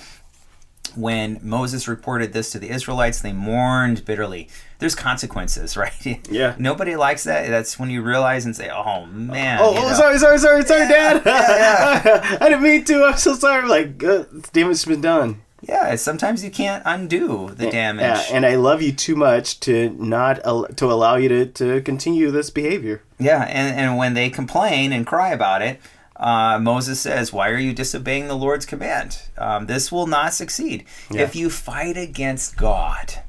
when 0.96 1.40
Moses 1.42 1.88
reported 1.88 2.34
this 2.34 2.52
to 2.52 2.60
the 2.60 2.70
Israelites, 2.70 3.22
they 3.22 3.34
mourned 3.34 4.06
bitterly. 4.06 4.48
There's 4.80 4.96
consequences, 4.96 5.76
right? 5.78 6.20
Yeah. 6.30 6.56
Nobody 6.58 6.96
likes 6.96 7.24
that. 7.26 7.50
That's 7.50 7.80
when 7.80 7.90
you 7.90 8.02
realize 8.02 8.46
and 8.46 8.56
say, 8.56 8.70
"Oh 8.70 9.06
man." 9.06 9.60
Oh, 9.62 9.74
oh 9.76 9.94
sorry, 9.94 10.18
sorry, 10.18 10.38
sorry, 10.40 10.66
sorry, 10.66 10.88
Dad. 10.88 11.22
yeah, 11.26 12.02
yeah. 12.06 12.38
I 12.42 12.50
didn't 12.50 12.64
mean 12.64 12.86
to. 12.86 13.06
I'm 13.06 13.18
so 13.18 13.36
sorry. 13.36 13.64
I'm 13.64 13.70
Like, 13.70 14.04
uh, 14.04 14.26
damage 14.54 14.78
has 14.78 14.86
been 14.86 15.02
done. 15.02 15.42
Yeah, 15.62 15.96
sometimes 15.96 16.44
you 16.44 16.50
can't 16.50 16.82
undo 16.86 17.52
the 17.56 17.70
damage. 17.70 18.04
Yeah, 18.04 18.26
and 18.32 18.46
I 18.46 18.56
love 18.56 18.82
you 18.82 18.92
too 18.92 19.16
much 19.16 19.60
to 19.62 19.92
not 19.92 20.38
to 20.78 20.86
allow 20.86 21.16
you 21.18 21.30
to, 21.30 21.46
to 21.46 21.82
continue 21.82 22.32
this 22.32 22.50
behavior. 22.50 23.04
Yeah, 23.20 23.44
and, 23.44 23.78
and 23.80 23.98
when 23.98 24.16
they 24.16 24.30
complain 24.30 24.92
and 24.92 25.06
cry 25.06 25.30
about 25.30 25.62
it, 25.62 25.80
uh, 26.22 26.60
Moses 26.60 27.00
says, 27.00 27.34
Why 27.34 27.50
are 27.50 27.58
you 27.58 27.74
disobeying 27.74 28.28
the 28.28 28.36
Lord's 28.36 28.66
command? 28.66 29.22
Um, 29.38 29.66
this 29.66 29.92
will 29.92 30.08
not 30.08 30.34
succeed. 30.34 30.86
Yeah. 31.10 31.22
If 31.22 31.36
you 31.36 31.50
fight 31.50 31.98
against 31.98 32.58
God, 32.58 33.24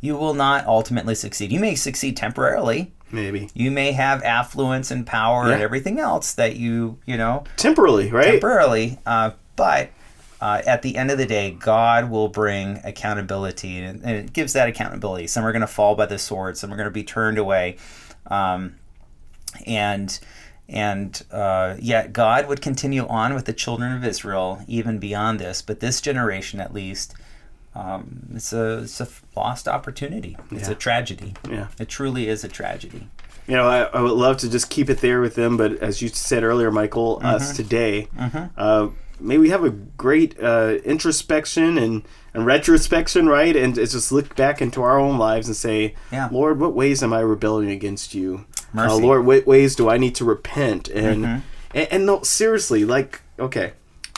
you 0.00 0.16
will 0.16 0.34
not 0.34 0.66
ultimately 0.66 1.14
succeed. 1.14 1.52
You 1.52 1.60
may 1.60 1.74
succeed 1.74 2.16
temporarily. 2.16 2.92
Maybe. 3.10 3.48
You 3.54 3.70
may 3.70 3.92
have 3.92 4.22
affluence 4.22 4.90
and 4.90 5.06
power 5.06 5.46
yeah. 5.46 5.54
and 5.54 5.62
everything 5.62 5.98
else 5.98 6.34
that 6.34 6.56
you, 6.56 6.98
you 7.06 7.16
know. 7.16 7.44
Temporarily, 7.56 8.10
right? 8.10 8.32
Temporarily. 8.32 8.98
Uh, 9.06 9.30
but 9.56 9.90
uh, 10.40 10.62
at 10.66 10.82
the 10.82 10.96
end 10.96 11.10
of 11.10 11.18
the 11.18 11.26
day, 11.26 11.50
God 11.50 12.10
will 12.10 12.28
bring 12.28 12.80
accountability, 12.84 13.78
and, 13.78 14.02
and 14.02 14.16
it 14.16 14.32
gives 14.32 14.52
that 14.52 14.68
accountability. 14.68 15.26
Some 15.26 15.44
are 15.44 15.52
going 15.52 15.62
to 15.62 15.66
fall 15.66 15.94
by 15.94 16.06
the 16.06 16.18
sword, 16.18 16.56
some 16.56 16.72
are 16.72 16.76
going 16.76 16.86
to 16.86 16.92
be 16.92 17.02
turned 17.02 17.38
away, 17.38 17.76
um, 18.26 18.76
and 19.66 20.18
and 20.68 21.24
uh, 21.32 21.76
yet 21.80 22.12
God 22.12 22.46
would 22.46 22.60
continue 22.60 23.06
on 23.06 23.34
with 23.34 23.46
the 23.46 23.52
children 23.52 23.92
of 23.92 24.04
Israel 24.04 24.62
even 24.68 24.98
beyond 24.98 25.40
this. 25.40 25.62
But 25.62 25.80
this 25.80 26.00
generation, 26.00 26.60
at 26.60 26.74
least, 26.74 27.14
um, 27.74 28.28
it's 28.34 28.52
a 28.52 28.80
it's 28.80 29.00
a 29.00 29.08
lost 29.34 29.66
opportunity. 29.66 30.36
It's 30.52 30.68
yeah. 30.68 30.72
a 30.72 30.76
tragedy. 30.76 31.34
Yeah, 31.50 31.68
it 31.80 31.88
truly 31.88 32.28
is 32.28 32.44
a 32.44 32.48
tragedy. 32.48 33.08
You 33.48 33.56
know, 33.56 33.66
I, 33.66 33.84
I, 33.84 34.02
would 34.02 34.12
love 34.12 34.36
to 34.38 34.50
just 34.50 34.68
keep 34.68 34.90
it 34.90 34.98
there 34.98 35.22
with 35.22 35.34
them, 35.34 35.56
but 35.56 35.78
as 35.78 36.02
you 36.02 36.08
said 36.08 36.44
earlier, 36.44 36.70
Michael, 36.70 37.16
mm-hmm. 37.16 37.26
us 37.26 37.56
today. 37.56 38.08
Mm-hmm. 38.14 38.44
Uh, 38.58 38.88
may 39.20 39.38
we 39.38 39.50
have 39.50 39.64
a 39.64 39.70
great 39.70 40.38
uh, 40.40 40.78
introspection 40.84 41.78
and, 41.78 42.02
and 42.34 42.46
retrospection, 42.46 43.28
right? 43.28 43.54
And 43.56 43.74
just 43.74 44.12
look 44.12 44.36
back 44.36 44.60
into 44.60 44.82
our 44.82 44.98
own 44.98 45.18
lives 45.18 45.46
and 45.46 45.56
say, 45.56 45.94
yeah. 46.12 46.28
Lord, 46.30 46.60
what 46.60 46.74
ways 46.74 47.02
am 47.02 47.12
I 47.12 47.20
rebelling 47.20 47.70
against 47.70 48.14
you? 48.14 48.46
Uh, 48.76 48.96
Lord, 48.96 49.24
what 49.24 49.46
ways 49.46 49.74
do 49.74 49.88
I 49.88 49.96
need 49.96 50.14
to 50.16 50.24
repent? 50.24 50.88
And 50.88 51.24
mm-hmm. 51.24 51.40
and, 51.74 51.88
and, 51.92 52.06
no, 52.06 52.22
seriously, 52.22 52.84
like, 52.84 53.22
okay. 53.38 53.72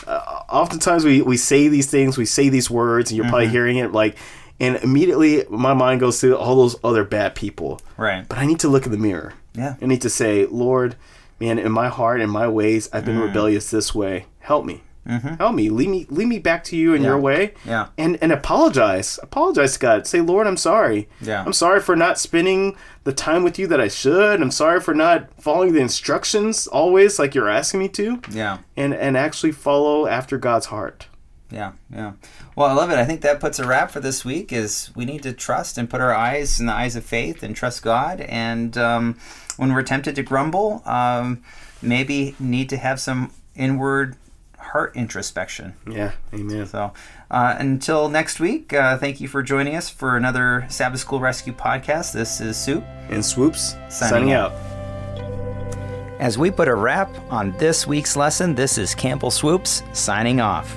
Uh, 0.06 0.42
oftentimes 0.48 1.04
we, 1.04 1.22
we 1.22 1.36
say 1.36 1.68
these 1.68 1.90
things, 1.90 2.16
we 2.16 2.24
say 2.24 2.48
these 2.48 2.70
words, 2.70 3.10
and 3.10 3.16
you're 3.16 3.24
mm-hmm. 3.24 3.30
probably 3.30 3.48
hearing 3.48 3.76
it 3.76 3.92
like, 3.92 4.16
and 4.58 4.76
immediately 4.76 5.44
my 5.48 5.72
mind 5.72 6.00
goes 6.00 6.20
to 6.20 6.36
all 6.36 6.56
those 6.56 6.76
other 6.82 7.04
bad 7.04 7.34
people. 7.34 7.80
Right. 7.96 8.28
But 8.28 8.38
I 8.38 8.46
need 8.46 8.60
to 8.60 8.68
look 8.68 8.86
in 8.86 8.92
the 8.92 8.98
mirror. 8.98 9.34
Yeah. 9.54 9.76
I 9.80 9.86
need 9.86 10.02
to 10.02 10.10
say, 10.10 10.46
Lord, 10.46 10.96
man, 11.38 11.58
in 11.58 11.72
my 11.72 11.88
heart, 11.88 12.20
in 12.20 12.30
my 12.30 12.48
ways, 12.48 12.88
I've 12.92 13.04
been 13.04 13.16
mm. 13.16 13.26
rebellious 13.26 13.70
this 13.70 13.94
way. 13.94 14.26
Help 14.40 14.64
me. 14.64 14.82
Mm-hmm. 15.08 15.34
Help 15.36 15.54
me, 15.54 15.70
lead 15.70 15.88
me, 15.88 16.06
lead 16.10 16.26
me 16.26 16.38
back 16.38 16.62
to 16.64 16.76
you 16.76 16.94
in 16.94 17.02
yeah. 17.02 17.08
your 17.08 17.18
way. 17.18 17.54
Yeah. 17.64 17.88
And 17.96 18.18
and 18.22 18.32
apologize, 18.32 19.18
apologize 19.22 19.74
to 19.74 19.78
God. 19.78 20.06
Say, 20.06 20.20
Lord, 20.20 20.46
I'm 20.46 20.56
sorry. 20.56 21.08
Yeah. 21.20 21.42
I'm 21.44 21.52
sorry 21.52 21.80
for 21.80 21.96
not 21.96 22.18
spending 22.18 22.76
the 23.04 23.12
time 23.12 23.42
with 23.42 23.58
you 23.58 23.66
that 23.68 23.80
I 23.80 23.88
should. 23.88 24.42
I'm 24.42 24.50
sorry 24.50 24.80
for 24.80 24.94
not 24.94 25.28
following 25.40 25.72
the 25.72 25.80
instructions 25.80 26.66
always 26.66 27.18
like 27.18 27.34
you're 27.34 27.48
asking 27.48 27.80
me 27.80 27.88
to. 27.88 28.20
Yeah. 28.30 28.58
And 28.76 28.94
and 28.94 29.16
actually 29.16 29.52
follow 29.52 30.06
after 30.06 30.36
God's 30.38 30.66
heart. 30.66 31.06
Yeah, 31.50 31.72
yeah. 31.92 32.12
Well, 32.54 32.68
I 32.68 32.74
love 32.74 32.90
it. 32.90 32.98
I 32.98 33.04
think 33.04 33.22
that 33.22 33.40
puts 33.40 33.58
a 33.58 33.66
wrap 33.66 33.90
for 33.90 34.00
this 34.00 34.24
week. 34.24 34.52
Is 34.52 34.90
we 34.94 35.04
need 35.04 35.22
to 35.24 35.32
trust 35.32 35.78
and 35.78 35.90
put 35.90 36.00
our 36.00 36.14
eyes 36.14 36.60
in 36.60 36.66
the 36.66 36.72
eyes 36.72 36.94
of 36.94 37.04
faith 37.04 37.42
and 37.42 37.56
trust 37.56 37.82
God. 37.82 38.20
And 38.20 38.76
um, 38.78 39.18
when 39.56 39.72
we're 39.72 39.82
tempted 39.82 40.14
to 40.16 40.22
grumble, 40.22 40.82
um, 40.84 41.42
maybe 41.82 42.36
need 42.38 42.68
to 42.68 42.76
have 42.76 43.00
some 43.00 43.32
inward 43.56 44.16
heart 44.72 44.94
introspection. 44.96 45.74
Yeah, 45.88 46.12
amen. 46.32 46.66
So 46.66 46.92
uh, 47.30 47.56
until 47.58 48.08
next 48.08 48.40
week, 48.40 48.72
uh, 48.72 48.98
thank 48.98 49.20
you 49.20 49.28
for 49.28 49.42
joining 49.42 49.76
us 49.76 49.88
for 49.88 50.16
another 50.16 50.66
Sabbath 50.68 51.00
School 51.00 51.20
Rescue 51.20 51.52
podcast. 51.52 52.12
This 52.12 52.40
is 52.40 52.56
Soup 52.56 52.84
and 53.08 53.24
Swoops 53.24 53.72
signing, 53.88 54.28
signing 54.28 54.32
out. 54.32 54.52
As 56.20 56.36
we 56.36 56.50
put 56.50 56.68
a 56.68 56.74
wrap 56.74 57.10
on 57.30 57.52
this 57.58 57.86
week's 57.86 58.16
lesson, 58.16 58.54
this 58.54 58.78
is 58.78 58.94
Campbell 58.94 59.30
Swoops 59.30 59.82
signing 59.92 60.40
off. 60.40 60.76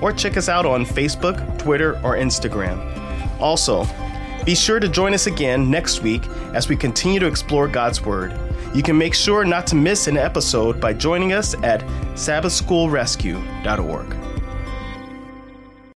or 0.00 0.12
check 0.12 0.36
us 0.36 0.48
out 0.48 0.66
on 0.66 0.84
Facebook, 0.84 1.58
Twitter, 1.58 1.94
or 2.04 2.16
Instagram. 2.16 2.78
Also, 3.40 3.86
be 4.44 4.54
sure 4.54 4.78
to 4.80 4.88
join 4.88 5.14
us 5.14 5.26
again 5.26 5.70
next 5.70 6.02
week 6.02 6.26
as 6.54 6.68
we 6.68 6.76
continue 6.76 7.20
to 7.20 7.26
explore 7.26 7.68
God's 7.68 8.02
Word. 8.02 8.38
You 8.74 8.82
can 8.82 8.98
make 8.98 9.14
sure 9.14 9.44
not 9.44 9.66
to 9.68 9.74
miss 9.74 10.06
an 10.06 10.16
episode 10.16 10.80
by 10.80 10.92
joining 10.92 11.32
us 11.32 11.54
at 11.62 11.80
SabbathSchoolRescue.org. 12.14 14.27